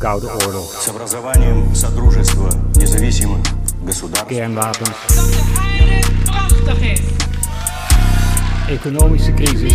[0.00, 0.82] Koude Oorlog.
[4.26, 5.06] Kernwapens.
[5.06, 7.00] Dat de aarde prachtig.
[8.68, 9.72] Economische crisis.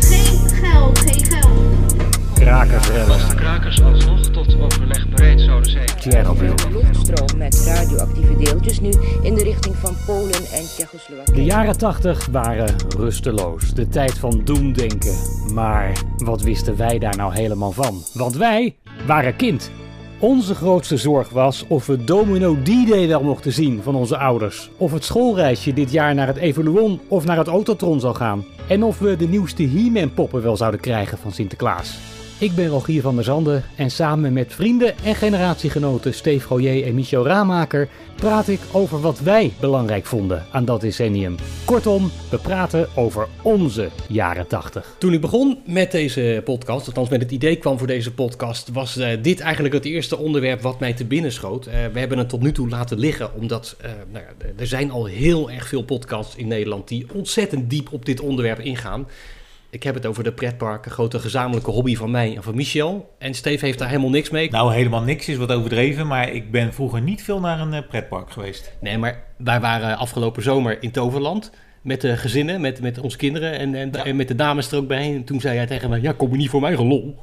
[0.00, 1.94] Geen geld, geen geld.
[2.34, 3.36] Krakersrellen.
[3.36, 5.86] Krakers alsnog tot overleg bereid zouden zijn.
[5.86, 6.56] Tsjernobyl.
[6.56, 8.90] De luchtstroom met radioactieve deeltjes nu
[9.22, 11.34] in de richting van Polen en Tsjechoslowakie.
[11.34, 13.74] De jaren 80 waren rusteloos.
[13.74, 15.16] De tijd van doemdenken.
[15.52, 18.02] Maar wat wisten wij daar nou helemaal van?
[18.12, 19.70] Want wij waren kind.
[20.18, 24.70] Onze grootste zorg was of we Domino D-Day wel mochten zien van onze ouders.
[24.76, 28.44] Of het schoolreisje dit jaar naar het Evoluon of naar het Autotron zou gaan.
[28.68, 32.11] En of we de nieuwste He-Man poppen wel zouden krijgen van Sinterklaas.
[32.42, 36.94] Ik ben Rogier van der Zanden en samen met vrienden en generatiegenoten Steve Goyer en
[36.94, 41.36] Michel Raamaker praat ik over wat wij belangrijk vonden aan dat decennium.
[41.64, 44.94] Kortom, we praten over onze jaren 80.
[44.98, 48.96] Toen ik begon met deze podcast, althans met het idee kwam voor deze podcast, was
[48.96, 51.66] eh, dit eigenlijk het eerste onderwerp wat mij te binnen schoot.
[51.66, 54.90] Eh, we hebben het tot nu toe laten liggen, omdat eh, nou ja, er zijn
[54.90, 59.06] al heel erg veel podcasts in Nederland die ontzettend diep op dit onderwerp ingaan.
[59.72, 63.14] Ik heb het over de pretparken, een grote gezamenlijke hobby van mij en van Michel.
[63.18, 64.50] En Steve heeft daar helemaal niks mee.
[64.50, 67.88] Nou, helemaal niks is wat overdreven, maar ik ben vroeger niet veel naar een eh,
[67.88, 68.72] pretpark geweest.
[68.80, 71.50] Nee, maar wij waren afgelopen zomer in Toverland.
[71.82, 74.86] Met de gezinnen, met, met onze kinderen en, en, en met de dames er ook
[74.86, 75.14] bij.
[75.14, 77.18] En toen zei hij tegen me, ja, kom je niet voor mij gelol.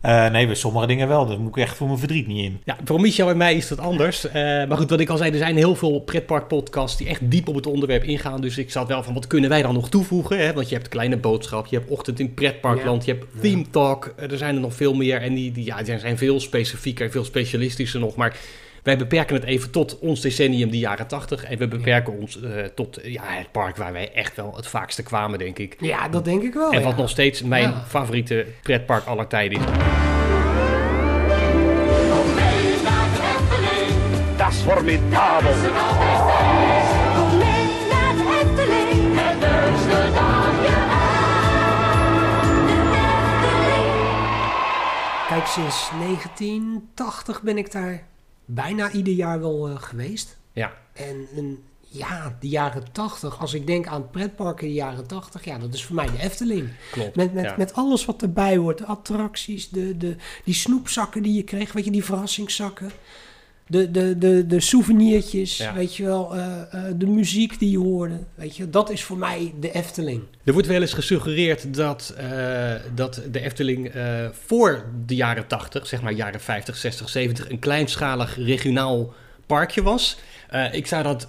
[0.00, 1.26] Eh, nee, bij sommige dingen wel.
[1.26, 2.60] Daar moet ik echt voor mijn verdriet niet in.
[2.64, 4.26] Ja, voor Michel en mij is dat anders.
[4.26, 7.48] Eh, maar goed, wat ik al zei, er zijn heel veel pretparkpodcasts die echt diep
[7.48, 8.40] op het onderwerp ingaan.
[8.40, 10.38] Dus ik zat wel van, wat kunnen wij dan nog toevoegen?
[10.38, 10.52] Hè?
[10.52, 14.14] Want je hebt Kleine Boodschap, je hebt Ochtend in Pretparkland, je hebt Theme Talk.
[14.16, 17.10] Eh, er zijn er nog veel meer en die, die, ja, die zijn veel specifieker,
[17.10, 18.16] veel specialistischer nog.
[18.16, 18.36] Maar
[18.82, 21.44] wij beperken het even tot ons decennium, de jaren 80.
[21.44, 25.02] En we beperken ons eh, tot ja, het park waar wij echt wel het vaakste
[25.02, 25.76] kwamen, denk ik.
[25.80, 26.72] Ja, dat denk ik wel.
[26.72, 26.84] En ja.
[26.84, 27.84] wat nog steeds mijn Ja.
[27.88, 29.64] favoriete pretpark aller tijden is.
[34.36, 35.52] Dat is formidabel.
[45.28, 48.08] Kijk, sinds 1980 ben ik daar
[48.54, 50.38] bijna ieder jaar wel eh, geweest.
[50.52, 55.44] Ja, En, en ja, de jaren 80, als ik denk aan pretparken de jaren 80,
[55.44, 56.68] ja, dat is voor mij de Efteling.
[56.90, 57.16] klopt.
[57.16, 57.54] Met, met, ja.
[57.56, 58.78] met alles wat erbij hoort.
[58.78, 62.90] De attracties, de, de, die snoepzakken die je kreeg, weet je, die verrassingszakken.
[63.70, 65.74] De, de, de, de souvenirtjes, Ja.
[65.74, 68.18] weet je wel, eh, eh, de muziek die je hoorde.
[68.34, 70.22] Weet je, dat is voor mij de Efteling.
[70.44, 73.92] Er wordt wel eens gesuggereerd dat, eh, dat de Efteling
[74.46, 79.12] voor de jaren 80, zeg maar jaren 50, 60, 70, een kleinschalig regionaal
[79.46, 80.18] parkje was.
[80.72, 81.28] Ik zou dat,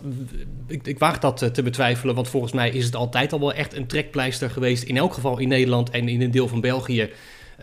[0.67, 3.73] ik, ik waag dat te betwijfelen, want volgens mij is het altijd al wel echt
[3.73, 4.83] een trekpleister geweest.
[4.83, 7.09] In elk geval in Nederland en in een deel van België.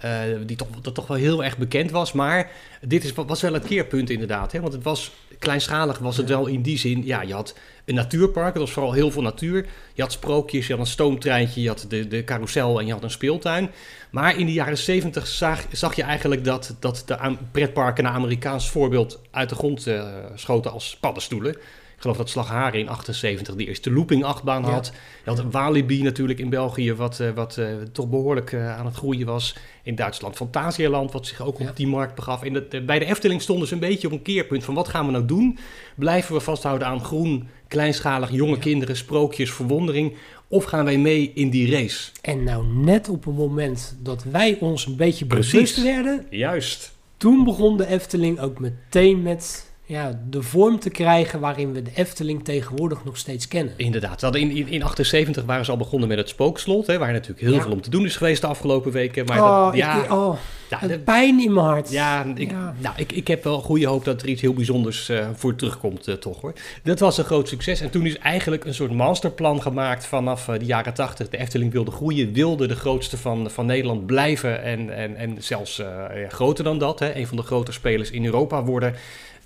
[0.00, 2.12] Eh, die toch, dat toch wel heel erg bekend was.
[2.12, 2.50] Maar
[2.80, 4.52] dit is, was wel het keerpunt inderdaad.
[4.52, 4.60] Hè?
[4.60, 7.04] Want het was kleinschalig, was het wel in die zin.
[7.04, 7.54] Ja, je had
[7.84, 9.66] een natuurpark, het was vooral heel veel natuur.
[9.94, 13.02] Je had sprookjes, je had een stoomtreintje, je had de, de carousel en je had
[13.02, 13.70] een speeltuin.
[14.10, 18.70] Maar in de jaren 70 zag, zag je eigenlijk dat, dat de pretparken naar Amerikaans
[18.70, 21.56] voorbeeld uit de grond eh, schoten als paddenstoelen.
[22.00, 24.70] Geloof dat Slagharen in 78 de eerste looping-achtbaan Ja.
[24.70, 24.92] had.
[25.24, 28.94] Je had Walibi natuurlijk in België, wat, eh, wat eh, toch behoorlijk eh, aan het
[28.94, 29.56] groeien was.
[29.82, 32.42] In Duitsland Fantasialand, wat zich ook op die markt begaf.
[32.42, 35.06] En dat, bij de Efteling stonden ze een beetje op een keerpunt van wat gaan
[35.06, 35.58] we nou doen?
[35.96, 40.16] Blijven we vasthouden aan groen, kleinschalig, jonge kinderen, sprookjes, verwondering?
[40.48, 42.10] Of gaan wij mee in die race?
[42.22, 45.52] En nou net op het moment dat wij ons een beetje Precies.
[45.52, 46.92] bewust werden, Juist.
[47.16, 51.90] toen begon de Efteling ook meteen met ja, de vorm te krijgen waarin we de
[51.94, 53.74] Efteling tegenwoordig nog steeds kennen.
[53.76, 54.34] Inderdaad.
[54.34, 56.86] In, in, in 78 waren ze al begonnen met het spookslot.
[56.86, 57.62] Hè, waar natuurlijk heel Ja.
[57.62, 59.26] veel om te doen is geweest de afgelopen weken.
[59.26, 60.36] Maar oh, dat, ja, ik, oh,
[60.70, 61.90] ja, pijn in mijn hart.
[61.90, 62.74] Ja, ik, Ja.
[62.78, 66.08] Nou, ik, ik heb wel goede hoop dat er iets heel bijzonders eh, voor terugkomt,
[66.08, 66.52] eh, toch hoor.
[66.82, 67.80] Dat was een groot succes.
[67.80, 71.28] En toen is eigenlijk een soort masterplan gemaakt vanaf eh, de jaren 80.
[71.28, 74.62] De Efteling wilde groeien, wilde de grootste van, van Nederland blijven.
[74.62, 76.98] En, en, en zelfs ja, groter dan dat.
[76.98, 78.94] Hè, een van de grote spelers in Europa worden.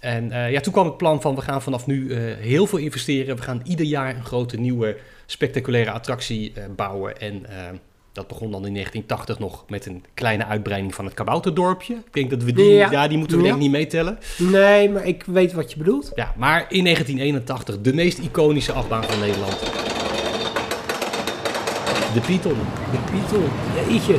[0.03, 2.79] En eh, ja, toen kwam het plan van we gaan vanaf nu eh, heel veel
[2.79, 3.37] investeren.
[3.37, 4.97] We gaan ieder jaar een grote nieuwe
[5.27, 7.21] spectaculaire attractie eh, bouwen.
[7.21, 7.47] En
[8.13, 11.95] dat begon dan in 1980 nog met een kleine uitbreiding van het kabouterdorpje.
[11.95, 12.91] Ik denk dat we die, ja.
[12.91, 13.09] Ja.
[13.09, 13.49] die moeten we Ja.
[13.49, 14.19] denk ik niet meetellen.
[14.39, 16.13] Nee, maar ik weet wat je bedoelt.
[16.15, 19.59] Ja, maar in 1981 de meest iconische achtbaan van Nederland.
[22.15, 22.57] De Python.
[22.91, 23.49] De Python,
[23.89, 24.17] jeetje.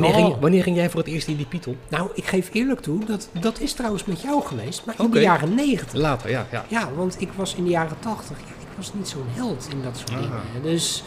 [0.00, 0.26] Wanneer, Oh.
[0.26, 1.76] ging, wanneer ging jij voor het eerst in die Python?
[1.88, 5.20] Nou, ik geef eerlijk toe, dat, dat is trouwens met jou geweest, maar in de
[5.20, 5.92] jaren 90.
[6.00, 6.46] Later, ja.
[6.50, 6.64] ja.
[6.68, 9.82] Ja, want ik was in de jaren 80, ja, ik was niet zo'n held in
[9.82, 10.16] dat soort Ah.
[10.20, 10.40] dingen.
[10.62, 11.02] Dus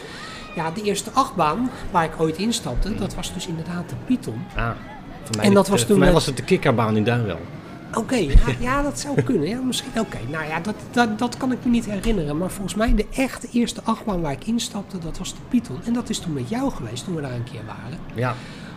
[0.54, 4.42] Ja, de eerste achtbaan waar ik ooit instapte, dat was dus inderdaad de Python.
[4.56, 4.70] Ah,
[5.24, 7.04] voor mij, En dat de- was voor toen mij met- was het de kikkerbaan in
[7.04, 7.38] Duinwel.
[7.94, 9.48] Oké, ja, ja, dat zou kunnen.
[9.48, 9.90] Ja, misschien.
[10.00, 12.38] Oké, nou ja, dat, dat, dat kan ik me niet herinneren.
[12.38, 15.78] Maar volgens mij de echte eerste achtbaan waar ik instapte, dat was de Python.
[15.84, 17.98] En dat is toen met jou geweest, toen we daar een keer waren.
[18.14, 18.34] Ja.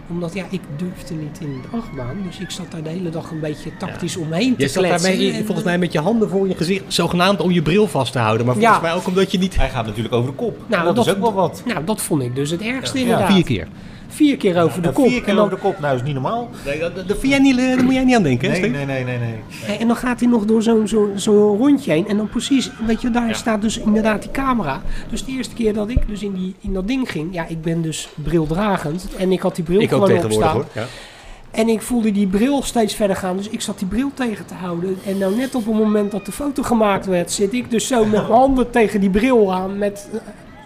[0.09, 2.15] Omdat, ja, ik durfde niet in de achtbaan.
[2.27, 5.09] Dus ik zat daar de hele dag een beetje tactisch omheen te Je zat kletsen.
[5.09, 8.11] daarmee, En, volgens mij met je handen voor je gezicht, zogenaamd om je bril vast
[8.11, 8.45] te houden.
[8.45, 8.81] Maar volgens Ja.
[8.81, 9.55] mij ook omdat je niet...
[9.57, 10.57] Hij gaat natuurlijk over de kop.
[10.67, 11.63] Nou, dat, is ook wel wat.
[11.65, 13.31] Nou, dat vond ik dus het ergste Ja, inderdaad.
[13.33, 13.67] Vier keer.
[14.13, 15.07] Vier keer over de Ja, kop.
[15.07, 16.49] Vier keer over de kop, nou is niet normaal.
[16.65, 18.69] Nee, dat, dat, vind jij niet, eh, daar moet jij niet aan denken, hè, Nee,
[18.69, 19.17] nee, nee, nee,
[19.67, 19.77] nee.
[19.77, 22.07] en dan gaat hij nog door zo'n zo, zo'n rondje heen.
[22.07, 24.81] En dan precies, weet je, daar staat dus inderdaad die camera.
[25.09, 27.61] Dus de eerste keer dat ik dus in, die, in dat ding ging, ja, ik
[27.61, 29.07] ben dus brildragend.
[29.17, 30.65] En ik had die bril Ik ook gewoon hoor.
[30.73, 30.85] Ja.
[31.51, 34.53] En ik voelde die bril steeds verder gaan, dus ik zat die bril tegen te
[34.53, 34.97] houden.
[35.05, 37.99] En nou net op het moment dat de foto gemaakt werd, zit ik dus zo
[37.99, 40.19] met mijn handen tegen die bril aan, met eh,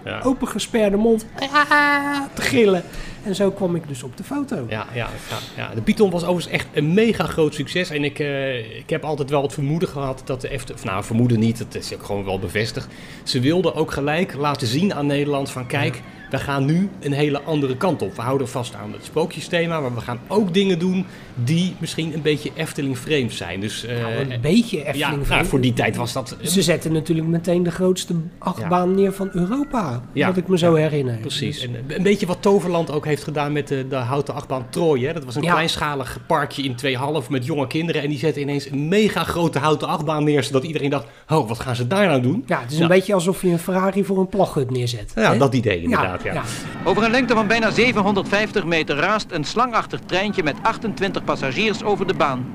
[0.06, 0.22] Ja.
[0.24, 2.84] opengesperde mond ah, te gillen.
[3.28, 4.66] En zo kwam ik dus op de foto.
[4.70, 5.76] Ja, ja, ja, ja.
[5.76, 7.90] De Python was overigens echt een mega groot succes.
[7.90, 10.84] En ik, eh, ik heb altijd wel het vermoeden gehad dat de Efteling...
[10.84, 12.88] Nou, vermoeden niet, het is ook gewoon wel bevestigd.
[13.24, 15.68] Ze wilden ook gelijk laten zien aan Nederland van...
[15.68, 18.16] Kijk, we gaan nu een hele andere kant op.
[18.16, 21.06] We houden vast aan het sprookjesthema, maar we gaan ook dingen doen...
[21.36, 23.60] die misschien een beetje Efteling-vreemd zijn.
[23.60, 25.28] Dus eh, Nou, een beetje ja, Efteling.
[25.28, 26.38] nou, voor die tijd was dat...
[26.42, 30.02] Ze zetten natuurlijk meteen de grootste achtbaan neer van Europa.
[30.14, 30.28] Ja.
[30.28, 31.16] Wat ik me zo herinner.
[31.18, 31.60] Precies.
[31.60, 34.66] Dus- En eh, een beetje wat Toverland ook heeft gedaan met de, de houten achtbaan
[34.70, 35.06] Trooi.
[35.06, 35.14] Hè?
[35.14, 36.76] Dat was een kleinschalig parkje in
[37.24, 38.02] 2,5 met jonge kinderen.
[38.02, 40.44] En die zetten ineens een mega grote houten achtbaan neer.
[40.44, 42.44] Zodat iedereen dacht, oh, wat gaan ze daar nou doen?
[42.48, 45.12] ja, het is een beetje alsof je een Ferrari voor een plaghut neerzet.
[45.16, 45.38] Ja, hè?
[45.38, 46.17] dat idee inderdaad.
[46.24, 46.44] Ja.
[46.84, 52.08] Over een lengte van bijna 750 meter raast een slangachtig treintje met 28 passagiers over
[52.08, 52.46] de baan.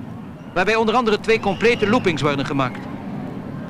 [0.54, 2.78] Waarbij onder andere twee complete loopings worden gemaakt.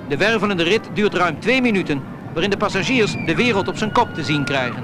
[0.08, 2.02] De wervelende rit duurt ruim twee minuten,
[2.32, 4.82] waarin de passagiers de wereld op zijn kop te zien krijgen.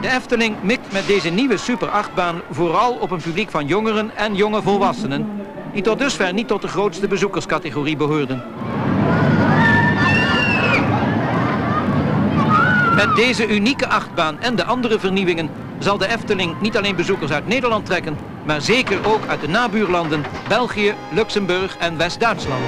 [0.00, 4.34] De Efteling mikt met deze nieuwe Super 8-baan vooral op een publiek van jongeren en
[4.34, 5.26] jonge volwassenen,
[5.72, 8.42] die tot dusver niet tot de grootste bezoekerscategorie behoorden.
[13.06, 17.46] Met deze unieke achtbaan en de andere vernieuwingen zal de Efteling niet alleen bezoekers uit
[17.46, 18.16] Nederland trekken,
[18.46, 22.62] maar zeker ook uit de nabuurlanden België, Luxemburg en West-Duitsland.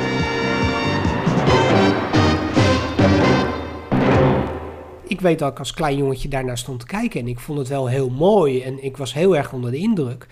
[5.06, 7.20] Ik weet dat ik als klein jongetje daarnaar stond te kijken.
[7.20, 8.62] En ik vond het wel heel mooi.
[8.62, 10.26] En ik was heel erg onder de indruk.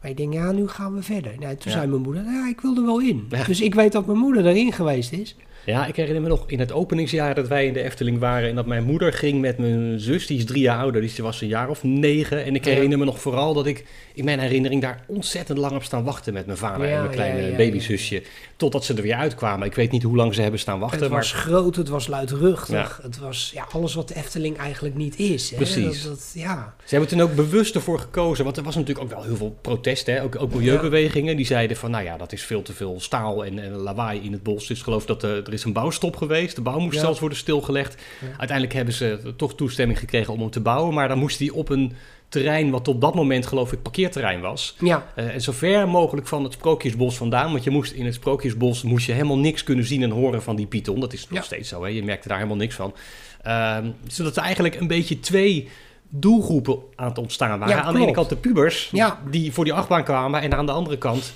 [0.00, 1.32] Maar ik denk, ja, nu gaan we verder.
[1.38, 1.78] Nou, toen Ja.
[1.78, 3.26] zei mijn moeder, ja, ik wil er wel in.
[3.28, 3.44] Ja.
[3.44, 5.36] Dus ik weet dat mijn moeder erin geweest is.
[5.66, 8.48] Ja, ik herinner me nog in het openingsjaar dat wij in de Efteling waren.
[8.48, 11.00] En dat mijn moeder ging met mijn zus, die is drie jaar ouder.
[11.00, 12.44] Dus die was een jaar of negen.
[12.44, 13.84] En ik herinner me nog vooral dat ik
[14.14, 17.56] in mijn herinnering daar ontzettend lang op staan wachten met mijn vader en mijn kleine
[17.56, 18.22] babyzusje.
[18.56, 19.66] Totdat ze er weer uitkwamen.
[19.66, 21.00] Ik weet niet hoe lang ze hebben staan wachten.
[21.00, 23.00] het maar was groot, het was luidruchtig.
[23.02, 25.50] Het was ja, alles wat de Efteling eigenlijk niet is.
[25.50, 25.56] Hè?
[25.56, 26.02] Precies.
[26.02, 26.74] Dat, dat- ja.
[26.84, 29.58] Ze hebben toen ook bewust ervoor gekozen, want er was natuurlijk ook wel heel veel
[29.60, 30.22] protest, hè?
[30.22, 33.58] Ook, ook milieubewegingen, die zeiden van, nou ja, dat is veel te veel staal en,
[33.58, 34.66] en lawaai in het bos.
[34.66, 37.00] Dus ik geloof dat eh, er is een bouwstop geweest, de bouw moest Ja.
[37.00, 38.02] zelfs worden stilgelegd.
[38.36, 41.68] Uiteindelijk hebben ze toch toestemming gekregen om hem te bouwen, maar dan moest die op
[41.68, 41.92] een
[42.28, 44.76] terrein wat op dat moment geloof ik parkeerterrein was.
[44.80, 45.06] Ja.
[45.14, 48.82] Eh, en zo ver mogelijk van het Sprookjesbos vandaan, want je moest in het Sprookjesbos
[48.82, 51.00] moest je helemaal niks kunnen zien en horen van die Python.
[51.00, 51.44] Dat is nog Ja.
[51.44, 51.88] steeds zo, hè?
[51.88, 52.94] je merkte daar helemaal niks van.
[53.42, 55.68] Ehm, zodat er eigenlijk een beetje twee
[56.08, 57.76] doelgroepen aan het ontstaan waren.
[57.76, 59.20] Ja, aan de ene kant de pubers, Ja.
[59.30, 61.32] die voor die achtbaan kwamen, en aan de andere kant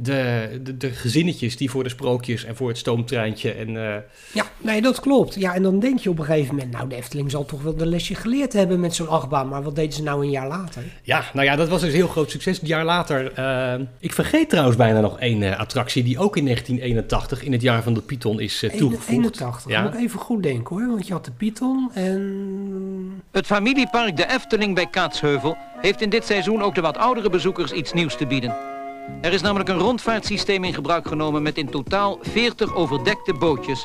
[0.00, 3.68] de, de, de gezinnetjes die voor de sprookjes en voor het stoomtreintje en...
[3.76, 3.96] eh,
[4.32, 5.34] ja, nee, dat klopt.
[5.34, 7.76] Ja, en dan denk je op een gegeven moment, nou, de Efteling zal toch wel
[7.76, 9.48] de lesje geleerd hebben met zo'n achtbaan.
[9.48, 10.82] Maar wat deden ze nou een jaar later?
[11.02, 12.60] Ja, nou ja, dat was dus een heel groot succes.
[12.60, 13.32] Een jaar later.
[13.32, 17.62] eh, ik vergeet trouwens bijna nog één eh, attractie die ook in 1981, in het
[17.62, 19.08] jaar van de Python, is toegevoegd.
[19.08, 19.64] 81.
[19.68, 19.82] Ja.
[19.82, 23.22] Moet ik even goed denken hoor, want je had de Python en...
[23.30, 27.72] Het familiepark De Efteling bij Kaatsheuvel heeft in dit seizoen ook de wat oudere bezoekers
[27.72, 28.77] iets nieuws te bieden.
[29.20, 33.84] Er is namelijk een rondvaartsysteem in gebruik genomen met in totaal 40 overdekte bootjes.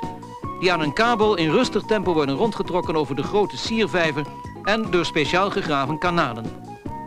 [0.59, 4.25] Die aan een kabel in rustig tempo worden rondgetrokken over de grote siervijver
[4.63, 6.45] en door speciaal gegraven kanalen.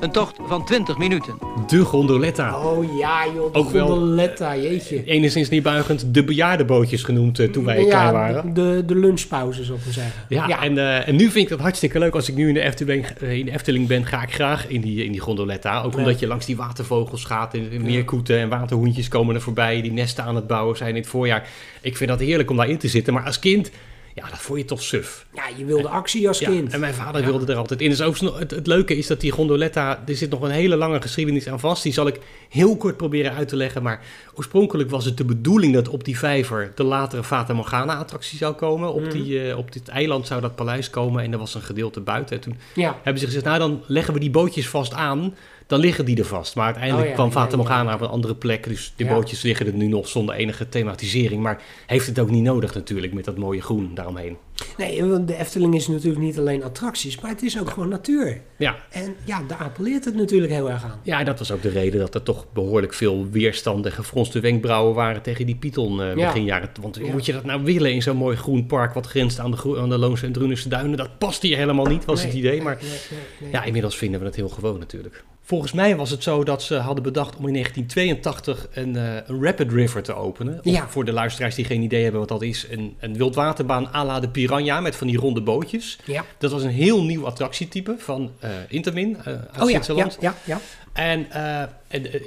[0.00, 1.34] Een tocht van 20 minuten.
[1.66, 2.60] De gondoletta.
[2.66, 5.04] Oh ja joh, de Ook wel- gondoletta, jeetje.
[5.04, 8.54] Enigszins niet buigend de bejaardenbootjes genoemd eh, toen wij klein ja, waren.
[8.54, 10.12] de, de lunchpauze zou ik maar zeggen.
[10.28, 12.14] Ja, En, eh, en nu vind ik dat hartstikke leuk.
[12.14, 14.80] Als ik nu in de Efteling, eh, in de Efteling ben, ga ik graag in
[14.80, 15.82] die, in die gondoletta.
[15.82, 15.98] Ook Ja.
[15.98, 17.54] omdat je langs die watervogels gaat.
[17.54, 19.82] En, en meerkoeten en waterhoentjes komen er voorbij.
[19.82, 21.48] Die nesten aan het bouwen zijn in het voorjaar.
[21.80, 23.12] Ik vind dat heerlijk om daarin te zitten.
[23.12, 23.70] Maar als kind,
[24.16, 25.26] Ja, dat vond je toch suf.
[25.34, 26.72] Ja, je wilde actie als Ja, kind.
[26.72, 27.90] en mijn vader wilde er altijd in.
[27.90, 31.00] Dus ook, het, het leuke is dat die gondoletta, er zit nog een hele lange
[31.00, 31.82] geschiedenis aan vast.
[31.82, 33.82] Die zal ik heel kort proberen uit te leggen.
[33.82, 34.00] Maar
[34.34, 38.54] oorspronkelijk was het de bedoeling dat op die vijver de latere Fata Morgana attractie zou
[38.54, 38.92] komen.
[38.92, 39.10] Op, Mhm.
[39.10, 42.36] die, eh, op dit eiland zou dat paleis komen en er was een gedeelte buiten.
[42.36, 42.96] En toen Ja.
[43.02, 45.34] hebben ze gezegd, nou dan leggen we die bootjes vast aan.
[45.66, 46.54] Dan liggen die er vast.
[46.54, 47.56] Maar uiteindelijk Oh ja, kwam ja, Fata ja.
[47.56, 48.64] Morgana op een andere plek.
[48.68, 49.12] Dus die Ja.
[49.14, 51.42] bootjes liggen er nu nog zonder enige thematisering.
[51.42, 54.36] Maar heeft het ook niet nodig natuurlijk met dat mooie groen daaromheen.
[54.76, 58.40] Nee, want de Efteling is natuurlijk niet alleen attracties, maar het is ook gewoon natuur.
[58.58, 61.00] Ja, En ja, daar appelleert het natuurlijk heel erg aan.
[61.02, 64.94] Ja, dat was ook de reden dat er toch behoorlijk veel weerstand en gefronste wenkbrauwen
[64.94, 66.14] waren tegen die Python Ja.
[66.14, 66.68] begin jaren.
[66.80, 67.12] Want hoe Ja.
[67.12, 69.88] moet je dat nou willen in zo'n mooi groen park wat grenst aan de, aan
[69.88, 70.96] de Loonse en Drunense duinen?
[70.96, 72.62] Dat past hier helemaal niet, was het idee.
[72.62, 73.50] Maar nee, nee, nee.
[73.50, 75.24] ja, inmiddels vinden we het heel gewoon natuurlijk.
[75.48, 79.42] Volgens mij was het zo dat ze hadden bedacht om in 1982 een, eh, een
[79.44, 80.58] Rapid River te openen.
[80.58, 80.88] Of Ja.
[80.88, 82.66] Voor de luisteraars die geen idee hebben wat dat is.
[82.70, 85.98] Een, een wildwaterbaan à la de Piranha met van die ronde bootjes.
[86.04, 86.24] Ja.
[86.38, 90.16] Dat was een heel nieuw attractietype van eh Intermin eh, uit Oh ja, ja, Zwitserland.
[90.20, 90.60] ja, ja.
[90.92, 91.26] En,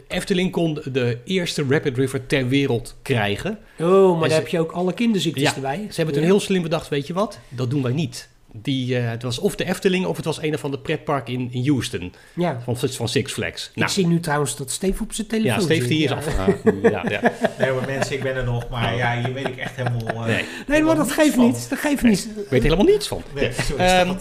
[0.07, 3.57] Efteling kon de eerste Rapid River ter wereld krijgen.
[3.79, 5.85] Oh, maar En daar ze- heb je ook alle kinderziektes erbij.
[5.89, 7.39] Ze hebben toen heel slim bedacht, weet je wat?
[7.49, 8.29] Dat doen wij niet.
[8.53, 11.48] Die, eh, het was of de Efteling of het was een of ander pretpark in,
[11.51, 12.13] in Houston.
[12.36, 12.60] Ja.
[12.63, 13.72] Van, van Six Flags.
[13.75, 16.18] Ik zie nu trouwens dat Steve op zijn telefoon ja, Steve die is Ja.
[16.89, 17.22] Ja, ja.
[17.60, 18.70] Nee, maar mensen, ik ben er nog.
[18.70, 20.08] Maar ja, hier weet ik echt helemaal...
[20.08, 20.44] eh, Nee.
[20.68, 21.46] Nee, maar dat niets geeft van.
[21.46, 21.70] niet.
[21.70, 22.29] Dat geeft niet.
[22.44, 23.24] Ik weet helemaal niets van.
[23.36, 24.13] Nee, Ehm,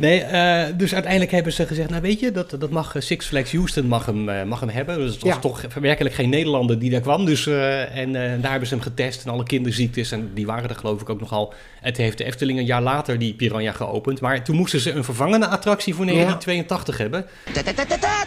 [0.00, 3.52] nee, eh, dus uiteindelijk hebben ze gezegd, nou weet je, dat, dat mag Six Flags
[3.52, 4.98] Houston mag hem, mag hem hebben.
[4.98, 5.38] Dus het was Ja.
[5.38, 7.24] toch werkelijk geen Nederlander die daar kwam.
[7.24, 10.68] Dus, eh, en eh, daar hebben ze hem getest en alle kinderziektes, en die waren
[10.68, 11.54] er geloof ik ook nogal.
[11.94, 14.20] Toen heeft de Efteling een jaar later die Piranha geopend.
[14.20, 17.26] Maar toen moesten ze een vervangende attractie voor 1982 hebben.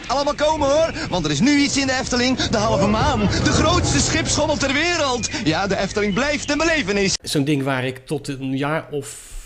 [0.08, 3.20] Allemaal komen hoor, want er is nu iets in de Efteling, de halve maan.
[3.20, 5.30] De grootste schipschommel ter wereld.
[5.44, 7.18] Ja, de Efteling blijft een belevenis.
[7.22, 9.38] Zo'n ding waar ik tot een jaar of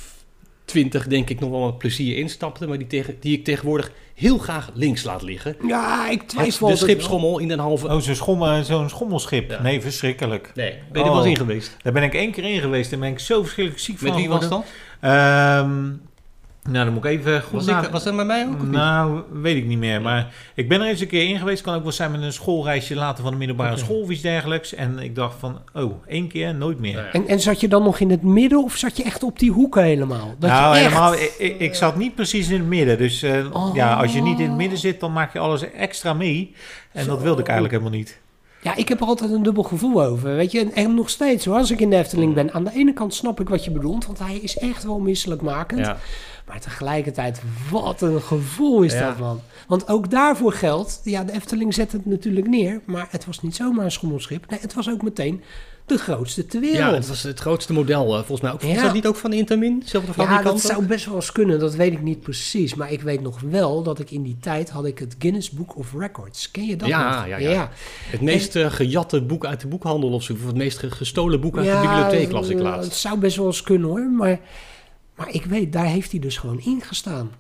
[0.73, 2.67] twintig denk ik nog wel met plezier instapte.
[2.67, 5.55] Maar die, tegen, die ik tegenwoordig heel graag links laat liggen.
[5.67, 7.87] Ja, ik Het- twijfel de schipschommel in den halve...
[7.87, 9.59] Oh, zo'n schommel, zo'n schommelschip.
[9.61, 10.51] Nee, verschrikkelijk.
[10.55, 11.29] Nee, ben je er wel eens Oh.
[11.29, 11.77] in geweest?
[11.81, 14.15] Daar ben ik één keer in geweest en ben ik zo verschrikkelijk ziek van Met
[14.17, 14.65] wie was dat?
[15.01, 15.89] Ehm,
[16.70, 18.53] nou, dan moet ik even goed Was, ik, was dat met mij ook?
[18.53, 18.72] of niet?
[18.72, 20.01] Nou, weet ik niet meer.
[20.01, 21.62] Maar ik ben er eens een keer in geweest.
[21.62, 23.79] Kan ook wel zijn met een schoolreisje later van de middelbare Oké.
[23.79, 24.74] school of iets dergelijks.
[24.74, 27.10] En ik dacht van, oh, één keer, nooit meer.
[27.12, 29.51] En, en zat je dan nog in het midden of zat je echt op die
[29.51, 30.36] hoeken helemaal?
[30.39, 30.89] Dat nou, je echt...
[30.89, 31.13] helemaal.
[31.13, 32.98] Ik, ik, ik zat niet precies in het midden.
[32.98, 33.75] Dus eh, Oh.
[33.75, 36.53] ja, als je niet in het midden zit, dan maak je alles extra mee.
[36.91, 38.22] En dat wilde ik eigenlijk helemaal niet.
[38.62, 40.36] Ja, ik heb er altijd een dubbel gevoel over.
[40.36, 42.53] Weet je, en, en nog steeds hoor, als ik in de Efteling ben.
[42.53, 45.86] Aan de ene kant snap ik wat je bedoelt, want hij is echt wel misselijkmakend.
[45.86, 45.98] Ja.
[46.47, 49.07] Maar tegelijkertijd, wat een gevoel is Ja.
[49.07, 49.41] dat, man.
[49.67, 52.81] Want ook daarvoor geldt, ja, de Efteling zet het natuurlijk neer.
[52.85, 54.50] Maar het was niet zomaar een schommelschip.
[54.50, 55.41] Nee, het was ook meteen
[55.85, 56.77] de grootste ter wereld.
[56.79, 58.62] Ja, het was het grootste model, eh, volgens mij ook.
[58.62, 58.81] Is Ja.
[58.83, 59.81] dat niet ook van Intermin?
[59.85, 61.59] Zelfde Ja, dat zou best wel eens kunnen.
[61.59, 62.75] Dat weet ik niet precies.
[62.75, 65.77] Maar ik weet nog wel dat ik in die tijd had ik het Guinness Book
[65.77, 66.51] of Records.
[66.51, 67.27] Ken je dat Ja, nog?
[67.27, 67.69] ja, ja.
[68.09, 70.33] Het meest eh, gejatte boek uit de boekhandel of zo.
[70.33, 72.89] Of het meest ge- gestolen boek uit de bibliotheek las ik laatst.
[72.89, 74.09] Het zou best wel eens kunnen hoor.
[74.09, 74.39] Maar,
[75.15, 77.32] maar ik weet, daar heeft hij dus gewoon ingestaan.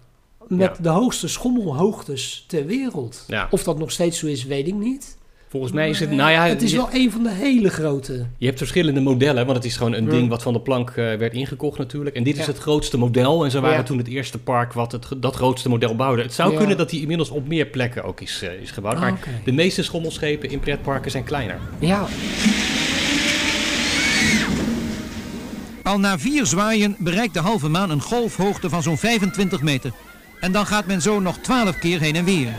[0.47, 0.83] Met Ja.
[0.83, 3.23] de hoogste schommelhoogtes ter wereld.
[3.27, 3.47] Ja.
[3.51, 5.17] Of dat nog steeds zo is, weet ik niet.
[5.49, 6.11] Volgens mij is het...
[6.11, 8.25] Nou ja, het is wel een van de hele grote.
[8.37, 9.45] je hebt verschillende modellen.
[9.45, 10.09] Want het is gewoon een Ja.
[10.09, 12.15] ding wat van de plank eh, werd ingekocht natuurlijk.
[12.15, 12.51] En dit is Ja.
[12.51, 13.43] het grootste model.
[13.43, 13.83] En ze waren Ja.
[13.83, 16.21] toen het eerste park wat het, dat grootste model bouwde.
[16.21, 16.57] Het zou Ja.
[16.57, 18.95] kunnen dat die inmiddels op meer plekken ook is, eh, is gebouwd.
[18.95, 19.29] Ah, maar oké.
[19.45, 21.59] de meeste schommelschepen in pretparken zijn kleiner.
[21.79, 22.07] Ja,
[25.83, 29.91] Al na vier zwaaien bereikt de halve maan een golfhoogte van zo'n 25 meter.
[30.39, 32.53] En dan gaat men zo nog 12 keer heen en weer.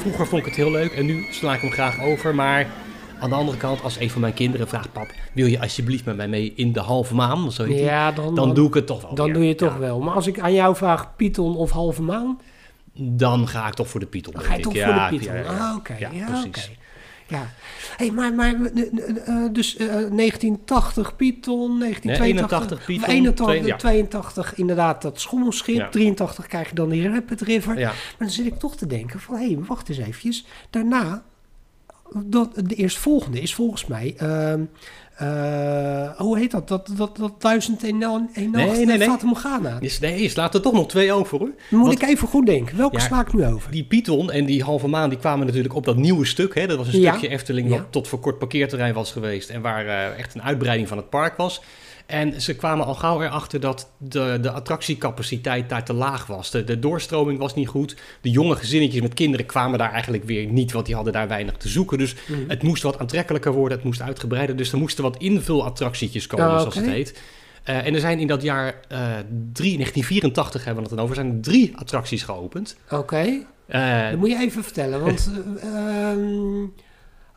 [0.00, 2.34] Vroeger vond ik het heel leuk en nu sla ik hem graag over.
[2.34, 2.66] Maar
[3.20, 4.92] aan de andere kant, als een van mijn kinderen vraagt...
[4.92, 7.46] Pap, wil je alsjeblieft met mij mee in de halve maan?
[7.46, 7.84] Of zo heet die?
[7.84, 9.34] ja dan, dan doe ik het toch wel Dan weer.
[9.34, 10.00] doe je het toch wel.
[10.00, 12.40] Maar als ik aan jou vraag Python of halve maan...
[12.94, 14.64] Dan ga ik toch voor de Python, Dan ga je ik.
[14.64, 15.36] toch Ja, voor de Python.
[15.36, 15.68] ja, ja.
[15.70, 15.94] Ah, oké.
[15.98, 16.46] Ja, Ja, precies.
[16.46, 16.60] oké.
[17.26, 17.50] Ja.
[17.96, 18.82] Hey, maar, maar eh,
[19.26, 22.18] eh, dus eh, 1980 Python, 1982...
[22.20, 23.76] 81 Python, of 81, twee- ja.
[23.76, 25.76] 82 inderdaad dat schommelschip.
[25.76, 25.88] Ja.
[25.88, 27.74] 83 krijg je dan die Rapid River.
[27.74, 29.36] Maar dan zit ik toch te denken van...
[29.36, 30.46] Hé, hey, wacht eens eventjes.
[30.70, 31.22] Daarna...
[32.14, 34.14] Dat, de eerstvolgende is volgens mij...
[34.16, 34.62] ehm,
[35.16, 36.68] eh, hoe heet dat?
[36.68, 39.08] Dat, dat, dat duizend en een en nacht Nee, nee, nee.
[39.08, 39.76] Fata Morgana.
[39.80, 41.50] Is, nee, is laat er toch nog twee over hoor.
[41.70, 42.76] Dan moet Want ik even goed denken.
[42.76, 43.02] Welke Ja.
[43.02, 43.70] sla ik nu over?
[43.70, 46.54] Die Python en die halve maan die kwamen natuurlijk op dat nieuwe stuk.
[46.54, 46.66] Hè?
[46.66, 47.10] Dat was een Ja.
[47.10, 47.76] stukje Efteling Ja.
[47.76, 49.50] wat tot voor kort parkeerterrein was geweest.
[49.50, 51.62] En waar eh, echt een uitbreiding van het park was.
[52.08, 56.50] En ze kwamen al gauw erachter dat de, de attractiecapaciteit daar te laag was.
[56.50, 57.96] De, de doorstroming was niet goed.
[58.20, 61.56] De jonge gezinnetjes met kinderen kwamen daar eigenlijk weer niet, want die hadden daar weinig
[61.56, 61.98] te zoeken.
[61.98, 62.40] Dus Mhm.
[62.48, 64.56] het moest wat aantrekkelijker worden, het moest uitgebreider.
[64.56, 67.20] Dus er moesten wat invulattractietjes komen, zoals het heet.
[67.62, 68.98] Eh, en er zijn in dat jaar eh,
[69.52, 72.76] drie, 1984 hebben we het dan over, zijn er drie attracties geopend.
[72.90, 73.42] Oké.
[73.66, 75.30] Eh, Dat moet je even vertellen, want...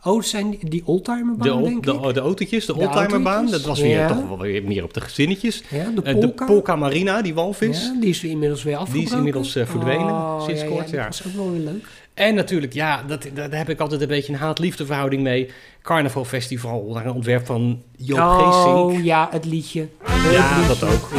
[0.03, 1.83] oh, zijn die- oldtimerbaan, de, denk ik?
[2.03, 4.07] de, de autootjes, de De oldtimerbaan, dat was weer ja.
[4.07, 5.63] toch wel weer meer op de gezinnetjes.
[5.69, 6.45] Ja, de Eh, de polka.
[6.45, 7.81] Polka Marina, die walvis.
[7.83, 9.03] Ja, die is inmiddels weer afgebroken.
[9.03, 10.89] Die is inmiddels eh, verdwenen, Oh, sinds kort.
[10.89, 11.85] Ja, dat was ook wel weer leuk.
[12.13, 15.49] En natuurlijk, ja, dat, daar heb ik altijd een beetje een haat-liefde verhouding mee.
[15.81, 19.05] Carnaval Festival, naar een ontwerp van Joop oh, Geesink.
[19.05, 19.87] ja, het liedje.
[20.05, 20.67] Ja, Het liedje.
[20.79, 21.09] dat ook.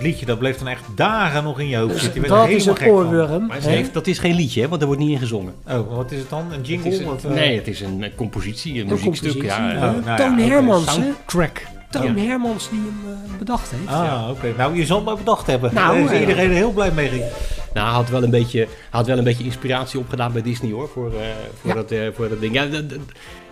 [0.00, 2.14] Dat liedje, dat bleef dan echt dagen nog in je hoofd zitten.
[2.14, 5.10] Je werd dat is een heeft, dat is geen liedje, hè, want er wordt niet
[5.10, 5.54] in gezongen.
[5.68, 6.52] Oh, wat is het dan?
[6.52, 6.90] Een jingle?
[6.90, 9.30] is een- of, eh, nee, het is een eh, compositie, een, Een muziekstuk.
[9.32, 9.62] compositie.
[9.62, 10.92] Ja, Ja, eh, nou ja, Toon Hermans, hè?
[11.02, 11.62] soundtrack.
[11.90, 12.22] Toon Ja.
[12.22, 13.86] Hermans die hem bedacht heeft.
[13.86, 14.54] Ah, oké.
[14.56, 15.74] Nou, je zal het maar bedacht hebben.
[15.74, 16.20] Nou, Daar is ja.
[16.20, 17.10] iedereen er heel blij mee.
[17.74, 20.72] Nou, hij had wel een beetje, hij had wel een beetje inspiratie opgedaan bij Disney
[20.72, 21.26] hoor, voor, eh,
[21.60, 21.74] voor, Ja.
[21.82, 22.54] dat, voor dat ding.
[22.54, 22.66] Ja,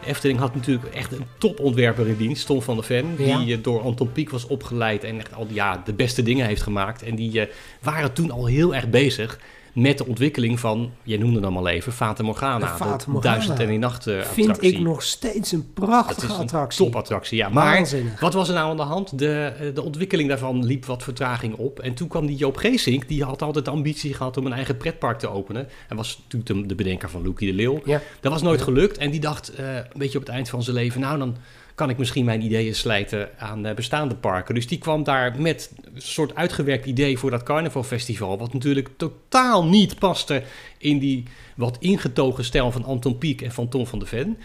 [0.02, 3.38] de- Efteling had natuurlijk echt een topontwerper in dienst, Tom van der Ven, Ja.
[3.38, 6.62] die eh, door Anton Pieck was opgeleid en echt al ja, de beste dingen heeft
[6.62, 7.02] gemaakt.
[7.02, 7.52] En die eh,
[7.82, 9.38] waren toen al heel erg bezig
[9.80, 12.66] met de ontwikkeling van, jij noemde hem al even, Fata Morgana.
[12.66, 13.34] Fata dat Morgana.
[13.34, 14.72] Duizend en een nacht eh, Vind attractie.
[14.78, 16.84] ik nog steeds een Dat prachtige is een attractie.
[16.84, 17.48] topattractie, ja.
[17.48, 18.20] Maar Waanzinnig.
[18.20, 19.18] wat was er nou aan de hand?
[19.18, 21.80] De, eh, de ontwikkeling daarvan liep wat vertraging op.
[21.80, 24.76] En toen kwam die Joop Geesink, die had altijd de ambitie gehad om een eigen
[24.76, 25.68] pretpark te openen.
[25.88, 27.80] Hij was natuurlijk de, de bedenker van Loekie de Leeuw.
[27.84, 28.00] Ja.
[28.20, 28.98] Dat was nooit gelukt.
[28.98, 31.36] En die dacht eh, een beetje op het eind van zijn leven, nou dan
[31.78, 34.54] kan ik misschien mijn ideeën slijten aan eh, bestaande parken.
[34.54, 38.38] Dus die kwam daar met een soort uitgewerkt idee voor dat carnavalfestival.
[38.38, 40.42] Wat natuurlijk totaal niet paste
[40.78, 41.22] in die
[41.56, 44.38] wat ingetogen stijl van Anton Pieck en van Tom van de Ven.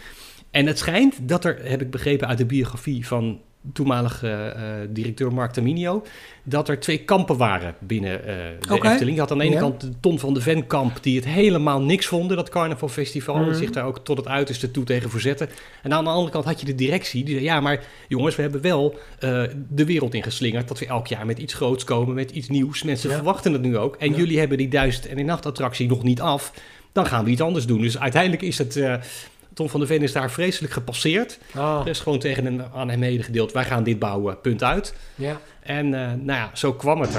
[0.50, 3.40] En het schijnt dat er, heb ik begrepen uit de biografie van
[3.72, 6.04] toenmalig eh, eh, directeur Mark Taminio,
[6.42, 8.80] dat er twee kampen waren binnen eh, de.
[8.82, 9.14] Efteling.
[9.14, 9.60] Je had aan de ene Ja.
[9.60, 13.36] kant de Ton van de Ven kamp, die het helemaal niks vonden, dat carnavalfestival.
[13.36, 13.48] Mhm.
[13.48, 15.48] En zich daar ook tot het uiterste toe tegen verzetten.
[15.82, 18.42] En aan de andere kant had je de directie, die zei, ja, maar jongens, we
[18.42, 18.98] hebben wel
[19.68, 22.82] de wereld ingeslingerd, dat we elk jaar met iets groots komen, met iets nieuws.
[22.82, 23.16] Mensen Ja.
[23.16, 23.96] verwachten het nu ook.
[23.96, 24.16] En Ja.
[24.16, 26.52] jullie hebben die duizend en een nacht attractie nog niet af.
[26.92, 27.80] Dan gaan we iets anders doen.
[27.80, 28.80] Dus uiteindelijk is het...
[29.54, 31.38] Tom van der Ven is daar vreselijk gepasseerd.
[31.54, 34.94] Ah, Er is gewoon tegen hem, aan hem medegedeeld, wij gaan dit bouwen, punt uit.
[35.14, 35.40] ja.
[35.62, 37.10] En eh, nou ja, zo kwam het.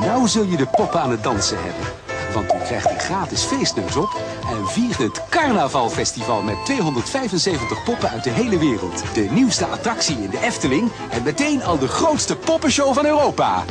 [0.00, 1.86] Nou zul je de poppen aan het dansen hebben.
[2.34, 8.24] Want u krijgt een gratis feestneus op en viert het Carnavalfestival met 275 poppen uit
[8.24, 9.02] de hele wereld.
[9.14, 13.64] De nieuwste attractie in de Efteling en meteen al de grootste poppenshow van Europa.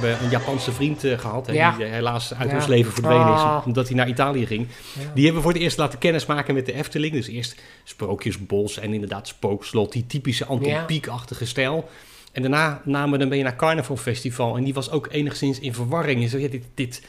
[0.00, 1.76] We hebben een Japanse vriend eh, gehad, hè, Ja.
[1.76, 3.56] die eh, helaas uit ons leven verdwenen Ah.
[3.60, 4.66] is, omdat hij naar Italië ging.
[5.14, 7.12] Die hebben we voor het eerst laten kennismaken met de Efteling.
[7.12, 10.86] Dus eerst Sprookjesbos en inderdaad Spookslot, die typische Anton.
[10.86, 11.88] Pieck-achtige stijl.
[12.32, 15.74] En daarna namen we hem mee naar Carnaval Festival en die was ook enigszins in
[15.74, 16.20] verwarring.
[16.22, 17.02] Je zei, ja, dit, dit,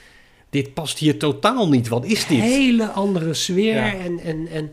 [0.49, 2.39] dit past hier totaal niet, wat is dit?
[2.39, 3.77] Hele andere sfeer.
[3.77, 4.71] En, en, en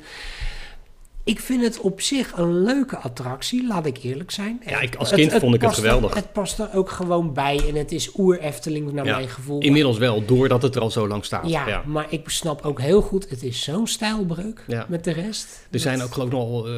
[1.25, 4.63] ik vind het op zich een leuke attractie, laat ik eerlijk zijn.
[4.67, 6.15] Ja, ik- als kind vond ik het er- geweldig.
[6.15, 9.61] het past er ook gewoon bij en het is oer-Efteling naar Ja, mijn gevoel.
[9.61, 11.49] Inmiddels wel, doordat het er al zo lang staat.
[11.49, 11.83] Ja, ja.
[11.87, 14.87] maar ik snap ook heel goed, het is zo'n stijlbreuk Ja.
[14.89, 15.67] met de rest.
[15.71, 16.73] Er zijn ook geloof ik nog eh,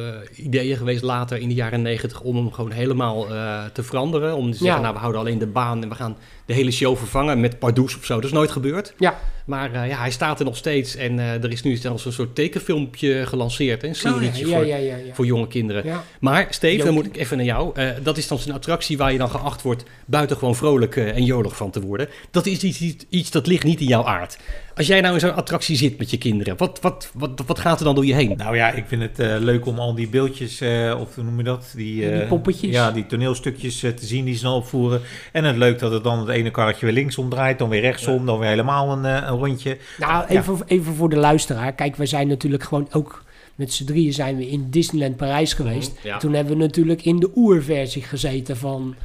[0.45, 4.35] ideeën geweest later in de jaren negentig om hem gewoon helemaal eh, te veranderen.
[4.35, 6.97] Om te zeggen, nou we houden alleen de baan en we gaan de hele show
[6.97, 8.15] vervangen met Pardoes of zo.
[8.15, 8.93] Dat is nooit gebeurd.
[8.97, 9.19] Ja.
[9.45, 12.13] Maar eh, ja, hij staat er nog steeds en eh, er is nu zelfs een
[12.13, 13.83] soort tekenfilmpje gelanceerd.
[13.83, 15.13] Een Oh serietje voor, ja, ja, ja.
[15.13, 16.01] voor jonge kinderen.
[16.19, 17.71] Maar Steve, dan moet ik even naar jou.
[17.75, 21.55] Eh, dat is dan zo'n attractie waar je dan geacht wordt buitengewoon vrolijk en jolig
[21.55, 22.09] van te worden.
[22.31, 24.37] Dat is iets, iets, iets dat ligt niet in jouw aard.
[24.75, 27.79] Als jij nou in zo'n attractie zit met je kinderen, wat, wat, wat, wat gaat
[27.79, 28.33] er dan door je heen?
[28.37, 31.37] Nou ja, ik vind het eh, leuk om al die beeldjes, eh, of hoe noem
[31.37, 31.71] je dat?
[31.75, 32.71] Die, die eh, poppetjes.
[32.71, 35.01] Ja, die toneelstukjes te zien die ze dan opvoeren.
[35.31, 38.25] En het leuk dat het dan het ene karretje weer linksom draait, dan weer rechtsom,
[38.25, 39.77] dan weer helemaal een, eh, een rondje.
[39.97, 41.73] Nou, even, even voor de luisteraar.
[41.73, 43.23] Kijk, wij zijn natuurlijk gewoon ook
[43.55, 45.93] met z'n drieën zijn we in Disneyland Parijs geweest.
[45.97, 46.17] Mhm, ja.
[46.17, 48.95] Toen hebben we natuurlijk in de oerversie gezeten van...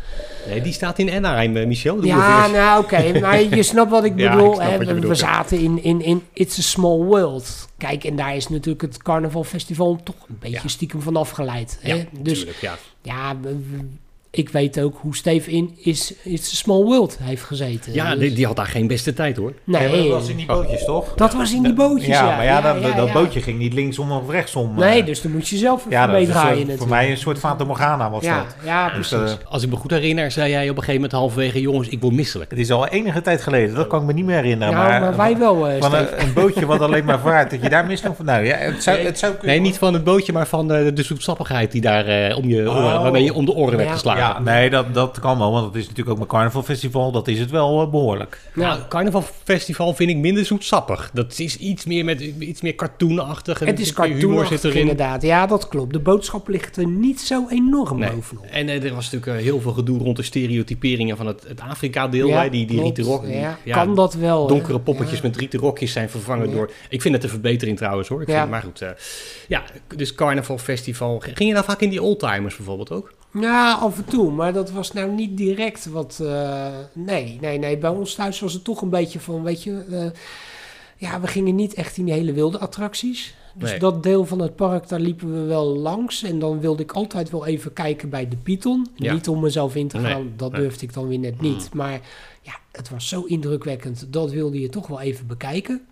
[0.49, 2.01] Nee, die staat in Anaheim, eh, Michel.
[2.01, 2.55] de ja, oerversie.
[2.57, 4.49] nou oké, maar je snapt wat ik Ja, bedoel.
[4.51, 4.77] ik snap hè.
[4.79, 5.33] wat je we, bedoelt, we ja.
[5.33, 7.69] zaten in, in, in It's a Small World.
[7.79, 11.79] Kijk, en daar is natuurlijk het Carnaval Festival toch een beetje stiekem van afgeleid.
[11.83, 11.95] Hè?
[11.95, 12.77] Ja, dus tuurlijk, ja.
[13.03, 13.87] ja, we-
[14.39, 17.93] ik weet ook hoe Steve in is It's a Small World heeft gezeten.
[17.93, 19.53] Ja, Dus- die, die had daar geen beste tijd hoor.
[19.65, 21.15] Nee, dat was in die bootjes, toch?
[21.15, 22.29] Dat was in die bootjes, ja.
[22.31, 22.37] ja.
[22.37, 23.13] maar ja, Ja, dat, ja, dat ja.
[23.13, 24.75] bootje ging niet linksom of rechtsom.
[24.75, 25.07] Nee, eh.
[25.07, 27.39] dus dan moet je zelf even ja, is een meedraaien soort- voor mij een soort
[27.39, 28.57] Fata Morgana was Ja, dat.
[28.65, 29.31] ja, Dus, precies.
[29.33, 31.61] eh, Als ik me goed herinner, zei jij op een gegeven moment halverwege...
[31.61, 32.51] jongens, ik word misselijk.
[32.51, 34.75] het is al enige tijd geleden, dat kan ik me niet meer herinneren.
[34.75, 36.17] Nou, maar, maar wij wel, eh, Van Steve.
[36.17, 38.15] een, een bootje wat alleen maar vaart, dat je daar mis van...
[38.25, 39.57] Nou ja, het zou, het zou kunnen.
[39.57, 42.77] Nee, niet van het bootje, maar van de, de zoetsappigheid die daar om je oren,
[42.95, 43.03] Oh.
[43.03, 43.95] waarmee je om de oren werd Ja.
[43.95, 44.28] geslagen.
[44.29, 47.13] Ja, nee, dat, dat kan wel, want dat is natuurlijk ook mijn carnavalfestival.
[47.13, 48.41] Dat is het wel eh, behoorlijk.
[48.55, 51.11] Nou, carnavalfestival vind ik minder zoetsappig.
[51.13, 53.61] Dat is iets meer met iets meer cartoonachtig.
[53.61, 55.23] en Het is cartoonachtig inderdaad.
[55.23, 55.93] Ja, dat klopt.
[55.93, 58.11] De boodschap ligt er niet zo enorm Nee.
[58.11, 58.45] bovenop.
[58.45, 61.61] En eh, er was natuurlijk eh, heel veel gedoe rond de stereotyperingen van het, het
[61.61, 62.27] Afrika-deel.
[62.29, 64.47] Ja, die die rieten rok, Ja, kan dat wel?
[64.47, 65.27] Donkere poppetjes Ja.
[65.27, 66.55] met rieten rokjes zijn vervangen Ja.
[66.55, 66.71] door...
[66.89, 68.23] Ik vind het een verbetering trouwens hoor.
[68.23, 68.39] Ik Ja.
[68.39, 68.89] vind, maar goed, eh,
[69.49, 69.63] ja,
[69.97, 71.19] dus carnavalfestival.
[71.19, 73.13] Ging je nou vaak in die oldtimers bijvoorbeeld ook?
[73.33, 74.31] Ja, af en toe.
[74.33, 76.19] Maar dat was nou niet direct wat...
[76.23, 77.79] eh, nee, nee, nee.
[77.79, 79.85] Bij ons thuis was het toch een beetje van, weet je...
[79.91, 80.07] eh,
[80.97, 83.35] ja, we gingen niet echt in die hele wilde attracties.
[83.55, 83.79] Dus Nee.
[83.79, 86.23] dat deel van het park, daar liepen we wel langs.
[86.23, 88.87] En dan wilde ik altijd wel even kijken bij de Python.
[88.95, 89.13] Ja.
[89.13, 90.61] Niet om mezelf in te Nee, gaan, dat nee.
[90.61, 91.75] durfde ik dan weer net niet.
[91.75, 92.01] Maar
[92.43, 94.07] ja, het was zo indrukwekkend.
[94.13, 95.87] Dat wilde je toch wel even bekijken.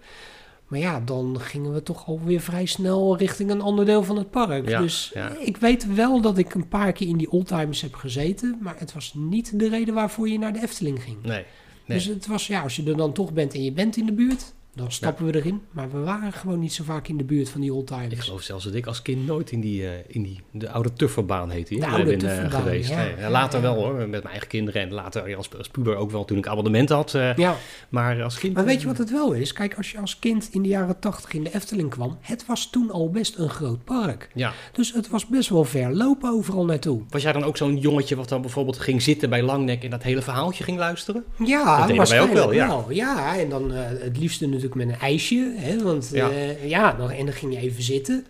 [0.66, 4.31] Maar ja, dan gingen we toch alweer vrij snel richting een ander deel van het
[4.31, 4.68] park.
[4.68, 5.37] Ja, dus ja.
[5.38, 8.59] ik weet wel dat ik een paar keer in die oldtimers heb gezeten.
[8.61, 11.22] Maar het was niet de reden waarvoor je naar de Efteling ging.
[11.22, 11.44] Nee.
[11.87, 11.98] nee.
[11.98, 14.12] Dus het was, ja, als je er dan toch bent en je bent in de
[14.12, 15.62] buurt, dan stappen we erin.
[15.71, 18.21] Maar we waren gewoon niet zo vaak in de buurt van die Ik oldtimers.
[18.25, 21.51] geloof zelfs dat ik als kind nooit in die, eh, in die de oude Tufferbaan
[21.51, 22.89] heette die, De oude ben, eh, Tufferbaan, geweest.
[22.89, 22.97] ja.
[23.19, 26.25] Nee, later wel hoor, met mijn eigen kinderen en later als, als puber ook wel
[26.25, 27.15] toen ik abonnement had.
[27.15, 27.57] eh, Ja.
[27.89, 28.55] Maar als kind...
[28.55, 29.53] Maar weet je wat het wel is?
[29.53, 32.71] Kijk, als je als kind in de jaren tachtig in de Efteling kwam, het was
[32.71, 34.29] toen al best een groot park.
[34.35, 34.53] Ja.
[34.73, 37.01] Dus het was best wel ver lopen overal naartoe.
[37.11, 40.03] Was jij dan ook zo'n jongetje wat dan bijvoorbeeld ging zitten bij Langnek en dat
[40.03, 41.25] hele verhaaltje ging luisteren?
[41.45, 42.67] Ja, dat deden wij ook wel, ja.
[42.67, 42.87] wel.
[42.91, 45.55] Ja, en dan het liefste natuurlijk met een ijsje.
[45.57, 46.29] Hè, want Ja.
[46.29, 48.26] ja, ja dan, en dan ging je even zitten.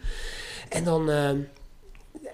[0.69, 1.11] En dan...
[1.11, 1.31] eh,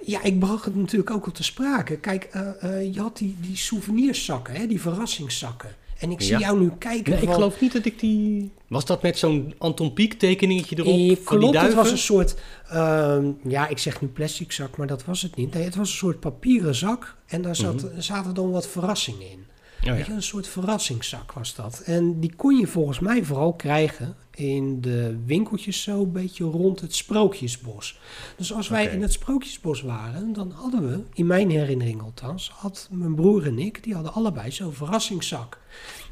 [0.06, 1.96] ja, ik bracht het natuurlijk ook al te sprake.
[1.96, 2.48] Kijk, eh,
[2.80, 5.70] eh, je had die, die souvenirszakken, hè, die verrassingszakken.
[5.98, 6.38] En ik zie Ja.
[6.38, 8.50] jou nu kijken Nee, ik van- geloof niet dat ik die...
[8.68, 11.98] Was dat met zo'n Anton Pieck tekeningetje erop Eh, van die klopt, het was een
[11.98, 12.34] soort,
[12.68, 15.54] ehm, ja, ik zeg nu plastic zak, maar dat was het niet.
[15.54, 18.00] Nee, het was een soort papieren zak en daar zat, Mhm.
[18.00, 19.44] zaten dan wat verrassingen in.
[19.82, 19.92] Ja.
[19.94, 21.80] Weet je, een soort verrassingszak was dat.
[21.84, 26.80] En die kon je volgens mij vooral krijgen in de winkeltjes zo een beetje rond
[26.80, 27.98] het Sprookjesbos.
[28.36, 32.88] Dus als wij in het Sprookjesbos waren, dan hadden we, in mijn herinnering althans, had
[32.90, 35.58] mijn broer en ik, die hadden allebei zo'n verrassingszak.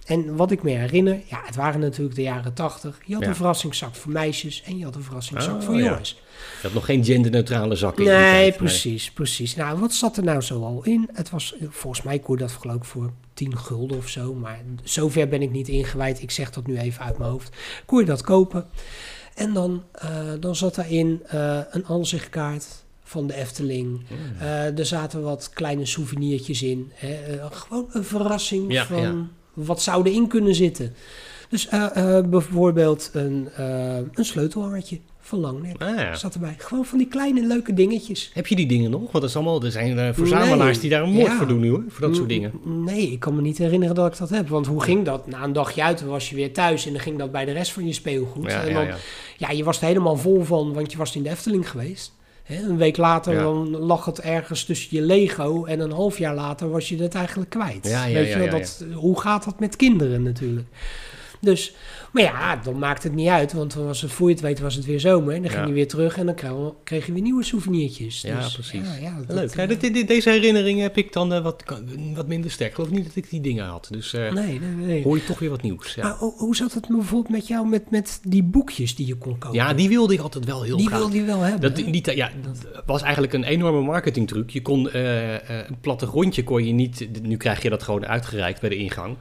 [0.06, 3.00] En wat ik me herinner, ja, het waren natuurlijk de jaren tachtig.
[3.06, 3.28] Je had Ja.
[3.28, 5.84] een verrassingszak voor meisjes en je had een verrassingszak Oh, voor ja.
[5.90, 6.20] jongens.
[6.60, 9.54] Je had nog geen genderneutrale zak in Nee, tijd, precies, precies.
[9.56, 11.08] Nou, wat zat er nou zo al in?
[11.12, 14.34] Het was, volgens mij kon je dat geloof ik voor 10 gulden of zo.
[14.34, 16.22] Maar zover ben ik niet ingewijd.
[16.22, 17.56] Ik zeg dat nu even uit mijn hoofd.
[17.86, 18.66] Kon je dat kopen?
[19.34, 20.08] En dan, eh,
[20.40, 22.66] dan zat daarin eh een aanzichtkaart
[23.04, 24.00] van de Efteling.
[24.38, 26.90] Eh, er zaten wat kleine souvenirtjes in.
[26.94, 27.18] Hè?
[27.50, 29.14] Gewoon een verrassing Ja, van ja.
[29.54, 30.94] wat zou erin kunnen zitten.
[31.48, 31.68] Dus
[32.30, 33.48] bijvoorbeeld een,
[34.14, 35.82] een sleutelhangertje van Langnek.
[35.82, 36.14] Ah, ja.
[36.14, 36.54] Zat erbij.
[36.58, 38.30] Gewoon van die kleine leuke dingetjes.
[38.34, 39.00] Heb je die dingen nog?
[39.00, 40.80] Want dat is allemaal, er zijn eh, verzamelaars Nee.
[40.80, 41.36] die daar een moord Ja.
[41.36, 41.84] voor doen nu hoor.
[41.88, 42.52] Voor dat soort Mm, dingen.
[42.84, 44.48] Nee, ik kan me niet herinneren dat ik dat heb.
[44.48, 45.26] Want hoe ging dat?
[45.26, 47.72] Na een dagje uit was je weer thuis en dan ging dat bij de rest
[47.72, 48.50] van je speelgoed.
[48.50, 48.86] Ja, en dan,
[49.36, 49.50] ja.
[49.50, 52.12] je was er helemaal vol van, want je was in de Efteling geweest.
[52.48, 53.40] Een week later Ja.
[53.42, 57.14] dan lag het ergens tussen je Lego en een half jaar later was je het
[57.14, 57.86] eigenlijk kwijt.
[57.88, 60.66] Ja, ja, Weet je wel, dat, hoe gaat dat met kinderen natuurlijk?
[61.40, 61.74] Dus,
[62.12, 64.60] maar ja, dan maakt het niet uit, want dan was het, voor je het weet
[64.60, 65.34] was het weer zomer.
[65.34, 66.52] En dan ging je weer terug en dan kreeg,
[66.84, 68.20] kreeg je weer nieuwe souvenirtjes.
[68.20, 68.80] Ja, Dus, precies.
[68.88, 69.68] Ja, ja, dat- Leuk.
[69.80, 71.64] Dit- dit- deze herinnering heb ik dan eh, wat,
[72.14, 72.68] wat minder sterk.
[72.68, 73.88] Ik geloof niet dat ik die dingen had.
[73.90, 75.02] Dus eh, Nee, nee, nee.
[75.02, 75.96] hoor je toch weer wat nieuws.
[75.96, 79.38] Maar hoe, hoe zat het bijvoorbeeld met jou met, met die boekjes die je kon
[79.38, 79.58] kopen?
[79.58, 80.98] Ja, die wilde ik altijd wel heel Die graag.
[80.98, 81.90] wilde je wel hebben, Dat, hè?
[81.90, 84.50] die, ja, dat was eigenlijk een enorme marketingtruc.
[84.50, 87.08] Je kon eh, eh, een plattegrondje kon je niet...
[87.22, 89.16] Nu krijg je dat gewoon uitgereikt bij de ingang.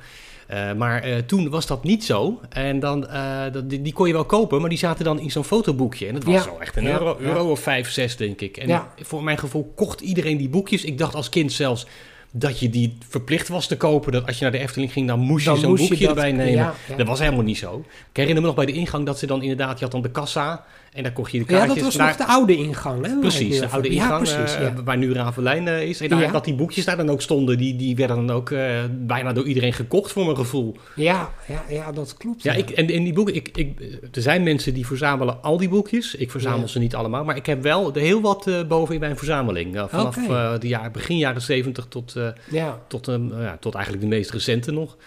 [0.50, 2.40] Eh, maar eh, toen was dat niet zo.
[2.50, 5.32] En dan, eh, dat, die, die kon je wel kopen, maar die zaten dan in
[5.32, 6.08] zo'n fotoboekje.
[6.08, 6.42] En dat was Ja.
[6.42, 7.26] zo echt een Ja, euro, ja.
[7.28, 8.58] euro of vijf, zes, denk ik.
[8.58, 8.94] En Ja.
[9.02, 10.84] voor mijn gevoel kocht iedereen die boekjes.
[10.84, 11.86] Ik dacht als kind zelfs
[12.32, 14.12] dat je die verplicht was te kopen.
[14.12, 16.15] Dat als je naar de Efteling ging, dan moest Dan je zo'n je boekje dat-
[16.15, 16.52] erbij nemen.
[16.54, 16.96] ja, ja.
[16.96, 17.86] Dat was helemaal niet zo.
[18.10, 19.78] Ik herinner me nog bij de ingang dat ze dan inderdaad...
[19.78, 21.76] Je had dan de kassa en daar kocht je de Ja, kaartjes.
[21.76, 23.20] dat was Daar- nog de oude ingang, hè?
[23.20, 23.94] Precies, de oude.
[23.94, 24.84] Ja, ingang, precies, eh, ja.
[24.84, 26.02] waar nu Ravelijn eh, is.
[26.02, 26.32] En daar, Ja.
[26.32, 29.46] dat die boekjes daar dan ook stonden, die, die werden dan ook eh, bijna door
[29.46, 30.76] iedereen gekocht voor mijn gevoel.
[30.96, 32.44] Ja, ja, ja, dat klopt.
[32.44, 33.80] Ja, ik, en, en die boeken, ik, ik,
[34.12, 36.15] er zijn mensen die verzamelen al die boekjes.
[36.15, 36.68] Ik verzamel Ja.
[36.68, 39.84] ze niet allemaal, maar ik heb wel heel wat boven in mijn verzameling.
[39.89, 40.15] Vanaf
[40.60, 42.15] de jaar, begin jaren 70 tot,
[42.49, 42.79] Ja.
[42.88, 44.97] tot, een, ja, tot eigenlijk de meest recente nog.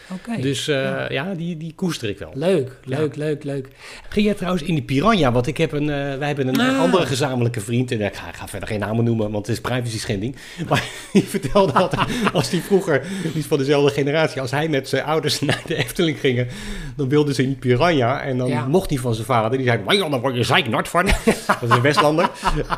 [0.40, 1.10] Dus eh, ja.
[1.10, 2.30] ja, die, die koester ik wel.
[2.34, 3.68] Leuk, leuk, leuk, leuk.
[4.08, 5.32] Ging jij trouwens in die Piranha?
[5.32, 6.80] Want ik heb een, eh, wij hebben een Ah.
[6.80, 7.90] andere gezamenlijke vriend.
[7.92, 10.36] En ik ga, ga verder geen namen noemen, want het is privacy schending.
[10.68, 12.00] Maar die vertelde altijd,
[12.32, 15.74] als die vroeger, die is van dezelfde generatie, als hij met zijn ouders naar de
[15.74, 16.48] Efteling gingen,
[16.96, 18.22] dan wilden ze in die Piranha.
[18.22, 19.58] En dan mocht hij van zijn vader.
[19.58, 21.04] Die zei, "Maar dan word je zeiknat van.
[21.04, 22.30] dat is een Westlander.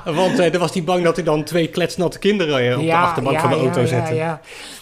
[0.05, 2.95] want eh, dan was hij bang dat hij dan twee kletsnatte kinderen eh, op de
[2.95, 4.15] achterbank van de auto ja, zette.
[4.25, 4.41] Ja,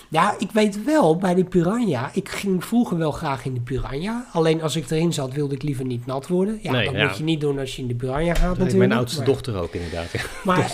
[0.09, 0.35] ja.
[0.39, 4.27] ik weet wel, bij de Piranha, ik ging vroeger wel graag in de Piranha.
[4.33, 6.59] Alleen als ik erin zat, wilde ik liever niet nat worden.
[6.63, 7.07] Ja, Nee, dat ja.
[7.07, 8.77] moet je niet doen als je in de Piranha gaat natuurlijk.
[8.79, 10.11] mijn oudste maar- dochter ook inderdaad.
[10.13, 10.21] Ja.
[10.45, 10.73] Maar-.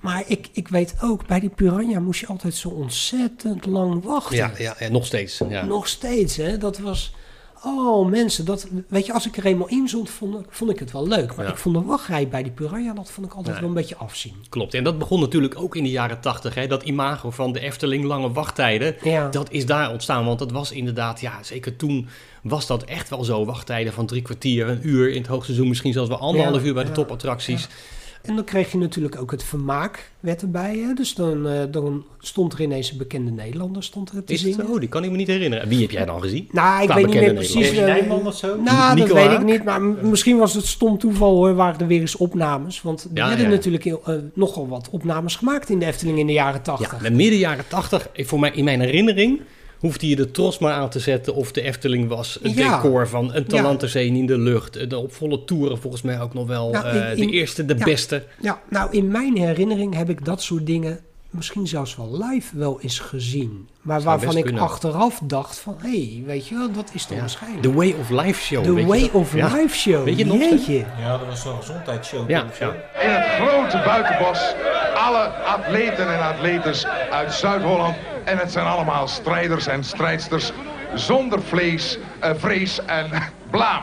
[0.00, 4.36] Maar ik, ik weet ook, bij die Piranha moest je altijd zo ontzettend lang wachten.
[4.36, 5.40] Ja, ja, ja, nog steeds.
[5.48, 5.64] Ja.
[5.64, 6.58] Nog steeds, hè.
[6.58, 7.14] Dat was...
[7.64, 10.78] Oh, mensen, dat, weet je, als ik er eenmaal in zat, vond, ik- vond ik
[10.78, 11.36] het wel leuk.
[11.36, 11.50] Maar Ja.
[11.50, 14.34] ik vond de wachtrij bij die Piranha, dat vond ik altijd wel een beetje afzien.
[14.48, 14.74] Klopt.
[14.74, 16.66] En dat begon natuurlijk ook in de jaren tachtig.
[16.66, 18.96] Dat imago van de Efteling, lange wachttijden.
[19.02, 19.28] Ja.
[19.28, 20.24] Dat is daar ontstaan.
[20.24, 22.08] Want dat was inderdaad, ja, zeker toen
[22.42, 23.44] was dat echt wel zo.
[23.44, 25.10] Wachttijden van drie kwartier, een uur.
[25.10, 27.68] In het hoogseizoen misschien zelfs wel anderhalf uur bij de topattracties.
[28.22, 30.78] En dan kreeg je natuurlijk ook het vermaak werd erbij.
[30.78, 30.92] Hè?
[30.94, 34.52] Dus dan, eh, dan stond er ineens een bekende Nederlander stond er te Is het
[34.54, 34.66] zingen.
[34.72, 34.78] zo?
[34.78, 35.68] Die kan ik me niet herinneren.
[35.68, 36.48] Wie heb jij dan gezien?
[36.52, 37.70] Nou, ik Qua weet niet meer precies.
[37.70, 38.60] Eh, Nijman of zo?
[38.60, 39.64] Nou, Nico dat weet ik niet.
[39.64, 41.54] Maar misschien was het stom toeval hoor.
[41.54, 42.82] Waren er weer eens opnames.
[42.82, 43.50] Want er Ja, werden ja.
[43.50, 46.92] natuurlijk heel, eh, nogal wat opnames gemaakt in de Efteling in de jaren tachtig.
[47.02, 49.40] Ja, de midden jaren tachtig, eh, voor mij, in mijn herinnering,
[49.80, 52.38] hoefde je de tros maar aan te zetten of de Efteling was.
[52.42, 52.76] Het Ja.
[52.82, 53.56] decor van een Ja.
[53.56, 54.90] Talanterzee in de lucht.
[54.90, 56.70] De op volle toeren volgens mij ook nog wel.
[56.70, 57.84] Nou, eh, in- in- de eerste, de ja.
[57.84, 58.24] beste.
[58.40, 62.80] Ja, nou in mijn herinnering heb ik dat soort dingen misschien zelfs wel live wel
[62.80, 63.68] eens gezien.
[63.82, 64.62] Maar Zou waarvan ik kunnen.
[64.62, 65.76] achteraf dacht van...
[65.82, 67.20] hé, hey, weet je wel, dat is toch Ja.
[67.20, 67.62] waarschijnlijk.
[67.62, 68.64] The Way of Life Show.
[68.64, 69.10] The je Way dat?
[69.10, 69.46] of Ja.
[69.54, 70.04] Life Show.
[70.04, 70.38] Weet je nog?
[70.38, 70.84] Jeetje.
[71.00, 72.30] Ja, dat was zo'n gezondheidsshow.
[72.30, 72.40] Ja.
[72.42, 72.48] In
[73.00, 74.54] het grote buitenbos,
[74.94, 77.94] alle atleten en atletes uit Zuid-Holland.
[78.30, 80.52] En het zijn allemaal strijders en strijdsters
[80.94, 83.06] zonder vlees, eh, vrees en
[83.50, 83.82] blaam.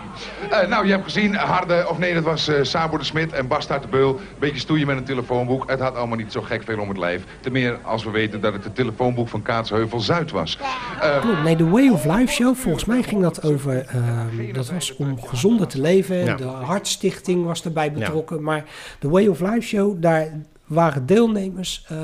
[0.49, 3.47] Eh, nou, je hebt gezien, Harde, of nee, dat was eh Sabo de Smit en
[3.47, 4.19] Bas uit de Beul.
[4.39, 5.69] Beetje stoeien met een telefoonboek.
[5.69, 7.23] Het had allemaal niet zo gek veel om het lijf.
[7.39, 10.57] Ten meer als we weten dat het het telefoonboek van Kaatsheuvel Zuid was.
[11.01, 14.71] Eh, Klopt, nee, de Way of Life Show, volgens mij ging dat over, ehm, dat
[14.71, 16.25] was om gezonder te leven.
[16.25, 16.35] Ja.
[16.35, 18.43] De Hartstichting was erbij betrokken.
[18.43, 18.63] Maar
[18.99, 20.27] de Way of Life Show, daar
[20.65, 21.97] waren deelnemers, eh,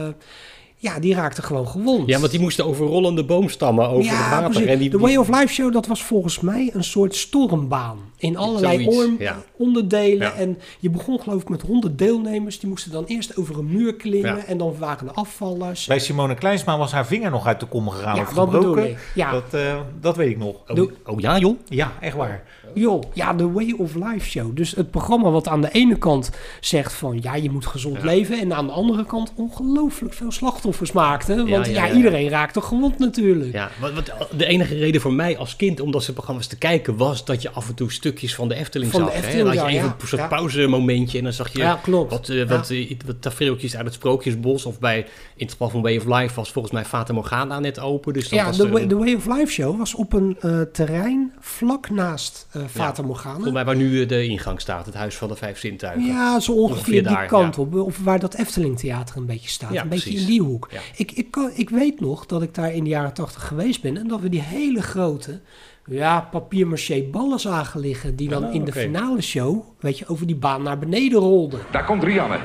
[0.84, 2.08] ja, die raakten gewoon gewond.
[2.08, 4.50] Ja, want die moesten over rollende boomstammen over Ja, het water.
[4.50, 4.67] precies.
[4.67, 7.98] En die, de Way of Life Show, dat was volgens mij een soort stormbaan.
[8.17, 9.38] In allerlei orm- ja.
[9.58, 10.28] onderdelen.
[10.28, 10.34] Ja.
[10.34, 12.60] En je begon geloof ik met honderd deelnemers.
[12.60, 14.36] Die moesten dan eerst over een muur klimmen.
[14.36, 14.46] Ja.
[14.46, 15.86] En dan waren er afvallers.
[15.86, 18.98] Bij Simone Kleinsma was haar vinger nog uit de kom gegaan Ja, of gebroken.
[19.15, 20.56] Dat, eh, dat weet ik nog.
[20.67, 21.58] oh, oh ja, joh.
[21.67, 22.43] Ja, echt waar.
[22.73, 24.55] Joh, ja, de Way of Life Show.
[24.55, 27.19] Dus het programma wat aan de ene kant zegt van...
[27.21, 28.39] ja, je moet gezond leven...
[28.39, 31.36] en aan de andere kant ongelooflijk veel slachtoffers maakte.
[31.36, 33.53] Want ja, ja, ja, iedereen raakte gewond natuurlijk.
[33.53, 36.57] Ja, wat, wat, de enige reden voor mij als kind om dat soort programma's te
[36.57, 39.25] kijken was dat je af en toe stukjes van de Efteling Van de zag.
[39.25, 39.38] hè?
[39.38, 42.12] Dan had je even een soort pauzemomentje en dan zag je Ja, klopt.
[42.12, 44.65] wat, eh, wat, eh, wat tafereeltjes uit het Sprookjesbos.
[44.65, 45.05] Of bij, in
[45.36, 48.13] het geval van Way of Life was volgens mij Fata Morgana net open.
[48.13, 51.33] Dus dat Ja, was de way, way of Life Show was op een eh, terrein
[51.39, 53.34] vlak naast Fata Morgana.
[53.34, 56.06] Volgens mij waar nu eh, de ingang staat, het Huis van de Vijf Zintuigen.
[56.06, 57.62] Ja, zo ongeveer, Ongeveer die daar, kant ja.
[57.62, 57.76] op.
[57.76, 59.73] Of waar dat Efteling Theater een beetje staat.
[59.73, 60.21] Ja, een beetje precies.
[60.28, 60.67] in die hoek.
[60.71, 60.80] Ja.
[60.95, 63.97] Ik, ik, kan, ik weet nog dat ik daar in de jaren tachtig geweest ben.
[63.97, 65.39] En dat we die hele grote
[65.86, 68.15] ja, papier-maché ballen zagen liggen.
[68.15, 71.60] Die dan Ah, in de finale show, weet je, over die baan naar beneden rolden.
[71.71, 72.38] Daar komt Rianne.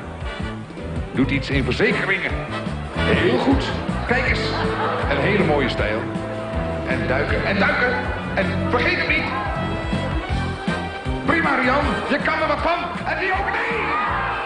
[1.15, 2.31] Doet iets in verzekeringen.
[2.97, 3.65] Heel goed.
[4.07, 4.39] Kijk eens.
[5.11, 5.99] Een hele mooie stijl.
[6.89, 7.45] En duiken.
[7.45, 7.97] En duiken.
[8.35, 9.48] En vergeet het niet.
[11.29, 11.85] Prima, Rian.
[12.11, 13.07] Je kan er wat van.
[13.07, 13.79] En die ook nee.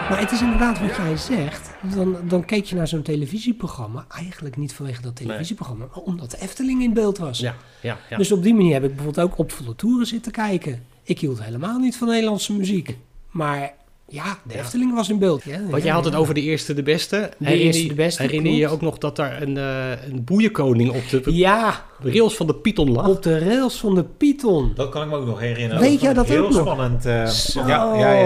[0.09, 1.71] Maar het is inderdaad wat jij zegt.
[1.95, 4.05] Dan, dan keek je naar zo'n televisieprogramma.
[4.09, 7.39] Eigenlijk niet vanwege dat televisieprogramma, maar omdat de Efteling in beeld was.
[7.39, 8.17] Ja, ja, ja.
[8.17, 10.85] Dus op die manier heb ik bijvoorbeeld ook op volle toeren zitten kijken.
[11.03, 12.97] Ik hield helemaal niet van Nederlandse muziek.
[13.31, 13.73] Maar
[14.13, 15.43] ja, de Efteling was in beeld.
[15.43, 17.29] Ja, Want ja, jij had het over de eerste de beste.
[17.37, 20.89] De eerste de beste, Herinner je je ook nog dat daar een, eh, een boeienkoning
[20.91, 23.07] op de Ja, rails van de Python lag?
[23.07, 24.71] op de rails van de Python.
[24.75, 25.81] Dat kan ik me ook nog herinneren.
[25.81, 26.61] Weet jij dat heel ook nog?
[26.61, 27.05] spannend.
[27.05, 28.19] eh, Zo, ja, ja, ja.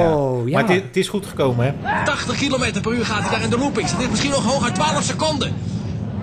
[0.46, 0.62] ja.
[0.62, 2.04] Maar het, het is goed gekomen, hè?
[2.06, 3.92] 80 km per uur gaat hij daar in de loopings.
[3.92, 5.54] Het is misschien nog hooguit 12 seconden.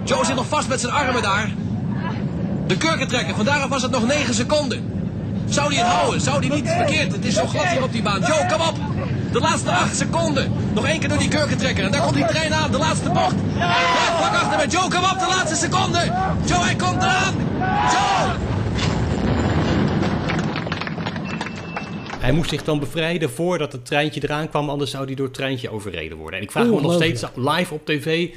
[0.05, 1.55] Joe zit nog vast met zijn armen daar.
[2.67, 4.85] De kurken trekken, vandaar was het nog 9 seconden.
[5.49, 6.21] Zou hij het houden?
[6.21, 7.13] Zou hij niet verkeerd?
[7.13, 8.21] Het is zo glad hier op die baan.
[8.21, 8.77] Joe, kom op!
[9.33, 10.53] De laatste 8 seconden.
[10.75, 11.85] Nog één keer door die kurken trekken.
[11.85, 13.53] En daar komt die trein aan, de laatste bocht.
[13.53, 16.13] Blijf vlak achter met Joe, kom op, de laatste seconde.
[16.45, 17.35] Joe, hij komt eraan.
[17.91, 18.53] Joe!
[22.19, 25.35] Hij moest zich dan bevrijden voordat het treintje eraan kwam, anders zou hij door het
[25.35, 26.39] treintje overreden worden.
[26.39, 28.29] En ik vraag me nog steeds live op tv.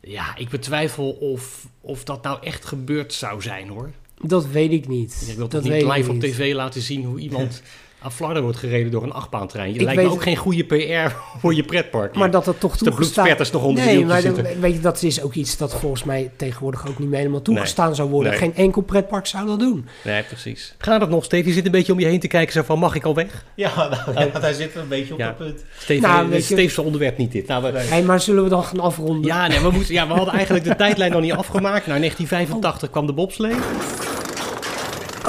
[0.00, 3.90] Ja, ik betwijfel of, of dat nou echt gebeurd zou zijn hoor.
[4.22, 5.26] Dat weet ik niet.
[5.28, 6.22] Ik wil dat toch niet live op niet.
[6.32, 7.62] tv laten zien hoe iemand
[8.02, 9.68] aan flarden wordt gereden door een achtbaantrein.
[9.68, 12.14] Je Ik lijkt me ook geen goede PR voor je pretpark.
[12.14, 13.12] Maar dat het toch de toegestaan...
[13.24, 14.60] bloedspetters nog onder nee, de maar de- zitten.
[14.60, 17.86] weet je, dat is ook iets dat volgens mij tegenwoordig ook niet meer helemaal toegestaan
[17.86, 17.94] Nee.
[17.94, 18.30] zou worden.
[18.30, 18.40] Nee.
[18.40, 19.86] Geen enkel pretpark zou dat doen.
[20.04, 20.74] Nee, precies.
[20.78, 21.48] Gaat het nog, Steve?
[21.48, 23.44] Je zit een beetje om je heen te kijken zo van, mag ik al weg?
[23.54, 25.26] Ja, nou, ja, hij zit een beetje op Ja.
[25.26, 25.64] dat punt.
[25.78, 27.46] Steve, Nou, eh, je- Steve's onderwerp niet dit.
[27.46, 29.22] Nou, we, Hey, maar zullen we dan gaan afronden?
[29.24, 31.86] ja, nee, we, moesten, ja, we hadden eigenlijk de tijdlijn nog niet afgemaakt.
[31.86, 33.54] Nou, in 1985 kwam de bobslee.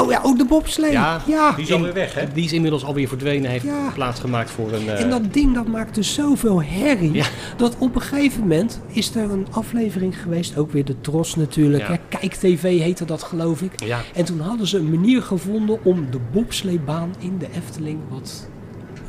[0.01, 0.91] Oh ja, ook de bobslee.
[0.91, 1.21] Ja.
[1.55, 2.25] Die is alweer weg, hè?
[2.33, 3.49] Die is inmiddels alweer verdwenen.
[3.51, 3.89] Heeft Ja.
[3.93, 4.89] plaatsgemaakt voor een...
[4.89, 7.11] eh, En dat ding dat maakte zoveel herrie.
[7.13, 7.25] Ja.
[7.57, 10.57] Dat op een gegeven moment is er een aflevering geweest.
[10.57, 11.87] Ook weer de Tros natuurlijk.
[11.87, 11.95] Hè.
[12.09, 13.83] Kijk TV heette dat geloof ik.
[13.85, 13.99] Ja.
[14.13, 18.49] En toen hadden ze een manier gevonden om de bobsleebaan in de Efteling wat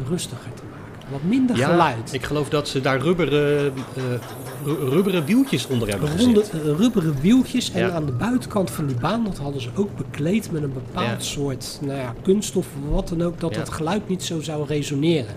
[0.09, 0.80] rustiger te maken.
[1.11, 2.13] Wat minder ja, geluid.
[2.13, 4.03] ik geloof dat ze daar rubberen, eh,
[4.65, 6.63] ru- rubberen wieltjes onder hebben Ronde, gezet.
[6.63, 7.71] eh, rubberen wieltjes.
[7.73, 7.91] En Ja.
[7.91, 11.79] aan de buitenkant van die baan, dat hadden ze ook bekleed met een bepaald soort
[11.83, 13.41] nou ja, kunststof of wat dan ook.
[13.41, 15.35] Dat het geluid niet zo zou resoneren.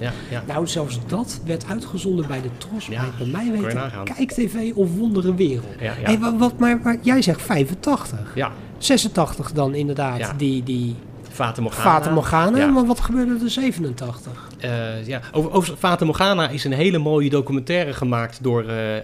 [0.48, 2.88] Nou, zelfs dat werd uitgezonden bij de Tros.
[2.88, 3.92] Bij, mij weten.
[4.04, 5.66] Kijk TV of Wondere Wereld.
[5.78, 8.20] Hey, wat, maar, maar jij zegt 85.
[8.36, 10.96] Ja, 86 dan inderdaad, die, die
[11.32, 11.90] Fata Morgana.
[11.90, 12.58] Fata Morgana.
[12.58, 12.68] Ja.
[12.68, 14.52] Maar wat gebeurde er 87?
[14.64, 15.22] Eh, ja.
[15.32, 19.04] Over, over Fata Morgana is een hele mooie documentaire gemaakt door eh, eh,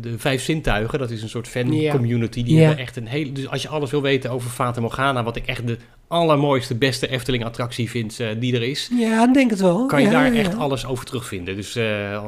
[0.00, 0.98] de Vijf Zintuigen.
[0.98, 2.42] Dat is een soort fan-community.
[2.42, 2.60] Die Ja.
[2.60, 3.32] hebben echt een hele...
[3.32, 5.76] Dus als je alles wil weten over Fata Morgana, wat ik echt de
[6.08, 8.90] allermooiste, beste Efteling-attractie vind die er is...
[8.98, 9.86] Ja, denk het wel.
[9.86, 11.56] kan je Ja, daar ja, echt alles over terugvinden.
[11.56, 11.72] Dus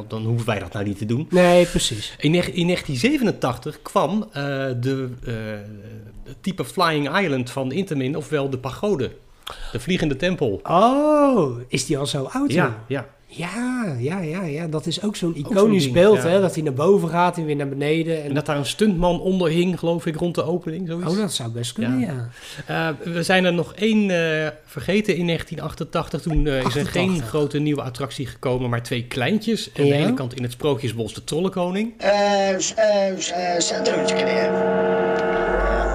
[0.09, 1.27] dan hoeven wij dat nou niet te doen.
[1.31, 2.15] Nee, precies.
[2.19, 4.29] In, neg- in 1987 kwam
[4.81, 5.09] de
[6.25, 9.11] het type Flying Island van Intamin, ofwel de pagode.
[9.73, 10.61] De vliegende tempel.
[10.63, 12.53] Oh, is die al zo oud?
[12.53, 13.07] Ja, ja.
[13.33, 14.67] Ja, ja, ja, ja.
[14.67, 16.29] Dat is ook zo'n iconisch beeld, ja.
[16.29, 16.41] hè?
[16.41, 18.23] Dat hij naar boven gaat en weer naar beneden.
[18.23, 18.29] En...
[18.29, 20.89] En dat daar een stuntman onder hing, geloof ik, rond de opening.
[20.89, 21.13] Zoiets.
[21.13, 22.29] Oh, dat zou best kunnen, ja.
[22.67, 26.21] Eh, we zijn er nog één eh, vergeten in 1988.
[26.23, 26.93] Toen eh, is er 88.
[26.93, 29.71] geen grote nieuwe attractie gekomen, maar twee kleintjes.
[29.75, 29.83] Ja.
[29.83, 31.93] aan de ene kant in het Sprookjesbos de Trollenkoning.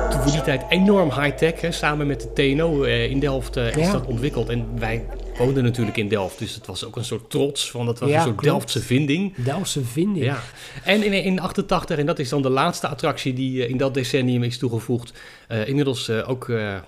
[0.10, 1.62] Toen voor die tijd enorm high-tech.
[1.62, 3.92] hè, Samen met de TNO eh, in Delft eh, is Ja.
[3.92, 4.50] dat ontwikkeld.
[4.50, 5.06] En wij
[5.38, 6.40] woonden natuurlijk in Delft.
[6.40, 7.72] Dus het was ook een soort trots.
[7.72, 8.50] Van dat was Ja, een soort klopt.
[8.58, 9.36] Delftse vinding.
[9.36, 10.26] Delftse vinding.
[10.26, 10.40] Ja.
[10.84, 13.94] En in, in 88, en dat is dan de laatste attractie die eh, in dat
[13.94, 15.14] decennium is toegevoegd.
[15.48, 16.48] eh, inmiddels eh, ook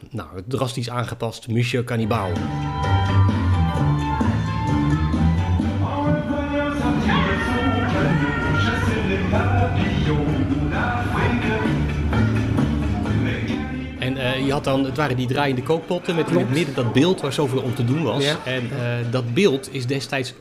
[0.10, 1.48] nou, drastisch aangepast.
[1.48, 2.32] Monsieur Cannibal.
[14.48, 17.34] Je had dan, het waren die draaiende kookpotten met in het midden dat beeld waar
[17.34, 18.24] zoveel om te doen was.
[18.24, 18.38] Ja.
[18.46, 20.34] En eh, dat beeld is destijds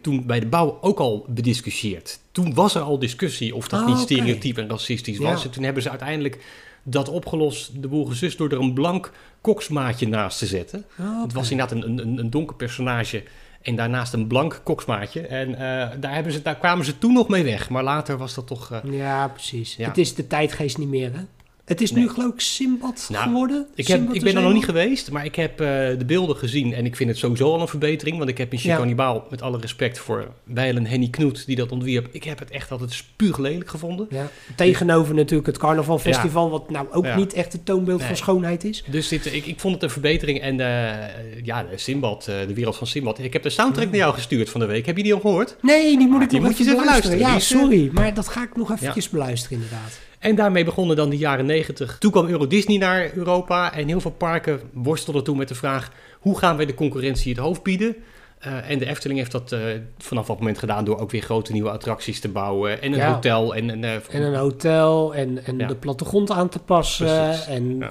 [0.00, 2.20] toen bij de bouw ook al bediscussieerd.
[2.32, 5.38] Toen was er al discussie of dat Ah, niet stereotyp en racistisch was.
[5.38, 5.44] Ja.
[5.46, 6.44] En toen hebben ze uiteindelijk
[6.82, 10.84] dat opgelost, de boel gesust, door er een blank koksmaatje naast te zetten.
[10.98, 13.22] Ah, Het was inderdaad een, een, een donker personage
[13.62, 15.20] en daarnaast een blank koksmaatje.
[15.20, 17.68] En eh, daar, hebben ze, daar kwamen ze toen nog mee weg.
[17.70, 18.70] Maar later was dat toch...
[18.70, 19.76] eh, Ja, precies.
[19.76, 19.88] Ja.
[19.88, 21.20] Het is de tijdgeest niet meer, hè?
[21.64, 22.02] Het is Nee.
[22.04, 23.66] nu geloof ik Simbad Nou, geworden.
[23.74, 25.66] Ik, heb, Simbad ik ben er nog niet geweest, maar ik heb eh,
[25.98, 28.18] de beelden gezien en ik vind het sowieso al een verbetering.
[28.18, 28.76] Want ik heb Michel Ja.
[28.76, 32.08] Cannibaal, met alle respect voor Weilen Henny Knoet, die dat ontwierp.
[32.10, 34.06] Ik heb het echt altijd spuuglelijk gevonden.
[34.10, 34.28] Ja.
[34.56, 36.50] Tegenover natuurlijk het carnavalfestival, Ja.
[36.50, 37.16] wat nou ook Ja.
[37.16, 38.06] niet echt het toonbeeld Nee.
[38.08, 38.84] van schoonheid is.
[38.90, 40.40] Dus dit, ik, ik vond het een verbetering.
[40.40, 43.18] En eh, ja, de Simbad, eh, de wereld van Simbad.
[43.18, 44.86] Ik heb de soundtrack naar jou gestuurd van de week.
[44.86, 45.56] Heb je die al gehoord?
[45.60, 46.76] Nee, die moet ik Die nog moet je even.
[46.76, 47.18] Ja, luisteren.
[47.18, 49.98] Die is, eh, sorry, maar dat ga ik nog eventjes beluisteren inderdaad.
[50.22, 51.98] En daarmee begonnen dan de jaren 90.
[51.98, 55.90] Toen kwam Euro Disney naar Europa en heel veel parken worstelden toen met de vraag:
[56.20, 57.96] hoe gaan wij de concurrentie het hoofd bieden?
[58.42, 59.60] Eh, en de Efteling heeft dat eh,
[59.98, 62.82] vanaf dat moment gedaan door ook weer grote nieuwe attracties te bouwen.
[62.82, 63.12] En een Ja.
[63.14, 63.54] hotel.
[63.54, 65.66] En, een, eh, En een hotel en, en Ja.
[65.66, 67.06] de plattegrond aan te passen.
[67.06, 67.90] Precies, En ja.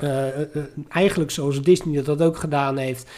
[0.89, 3.09] eigenlijk zoals Disney dat ook gedaan heeft,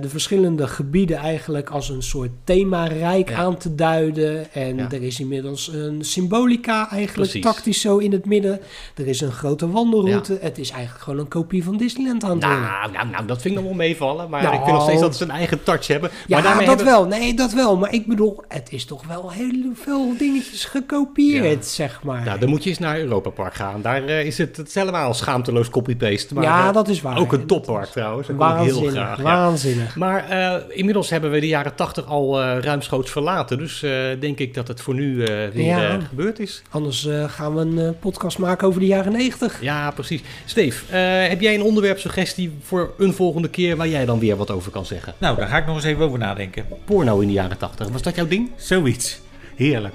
[0.00, 4.52] de verschillende gebieden eigenlijk als een soort themarijk aan te duiden.
[4.52, 7.42] En er is inmiddels een symbolica eigenlijk Precies.
[7.42, 8.60] tactisch zo in het midden.
[8.94, 10.38] Er is een grote wandelroute.
[10.40, 13.54] Het is eigenlijk gewoon een kopie van Disneyland aan het nou, nou, nou, dat vind
[13.54, 14.30] ik nog wel meevallen.
[14.30, 14.54] Maar Nou.
[14.54, 16.10] ik vind nog steeds dat ze een eigen touch hebben.
[16.26, 17.06] Ja, maar daarmee dat wel.
[17.06, 17.76] Nee, dat wel.
[17.76, 22.24] Maar ik bedoel, het is toch wel heel veel dingetjes gekopieerd, zeg maar.
[22.24, 23.82] Nou, dan moet je eens naar Europa Park gaan.
[23.82, 26.34] Daar eh, is het, het is helemaal schaamteloos copy-paste.
[26.34, 27.18] Maar, Ja, eh, dat is waar.
[27.18, 28.26] Ook een toppark trouwens.
[28.26, 29.16] Dat kom ik heel Waanzinnig, graag.
[29.16, 29.22] ja.
[29.22, 29.96] waanzinnig.
[29.96, 33.58] Maar eh, inmiddels hebben we de jaren 80 al eh, ruimschoots verlaten.
[33.58, 35.98] Dus eh, denk ik dat het voor nu eh, weer Ja.
[36.08, 36.62] gebeurd is.
[36.70, 39.62] Anders gaan we een podcast maken over de jaren 90.
[39.62, 40.22] Ja, precies.
[40.44, 44.50] Steve, eh, heb jij een onderwerpsuggestie voor een volgende keer waar jij dan weer wat
[44.50, 45.14] over kan zeggen?
[45.18, 46.65] Nou, daar ga ik nog eens even over nadenken.
[46.84, 48.50] Porno in de jaren 80, was dat jouw ding?
[48.56, 49.20] Zoiets.
[49.56, 49.94] Heerlijk.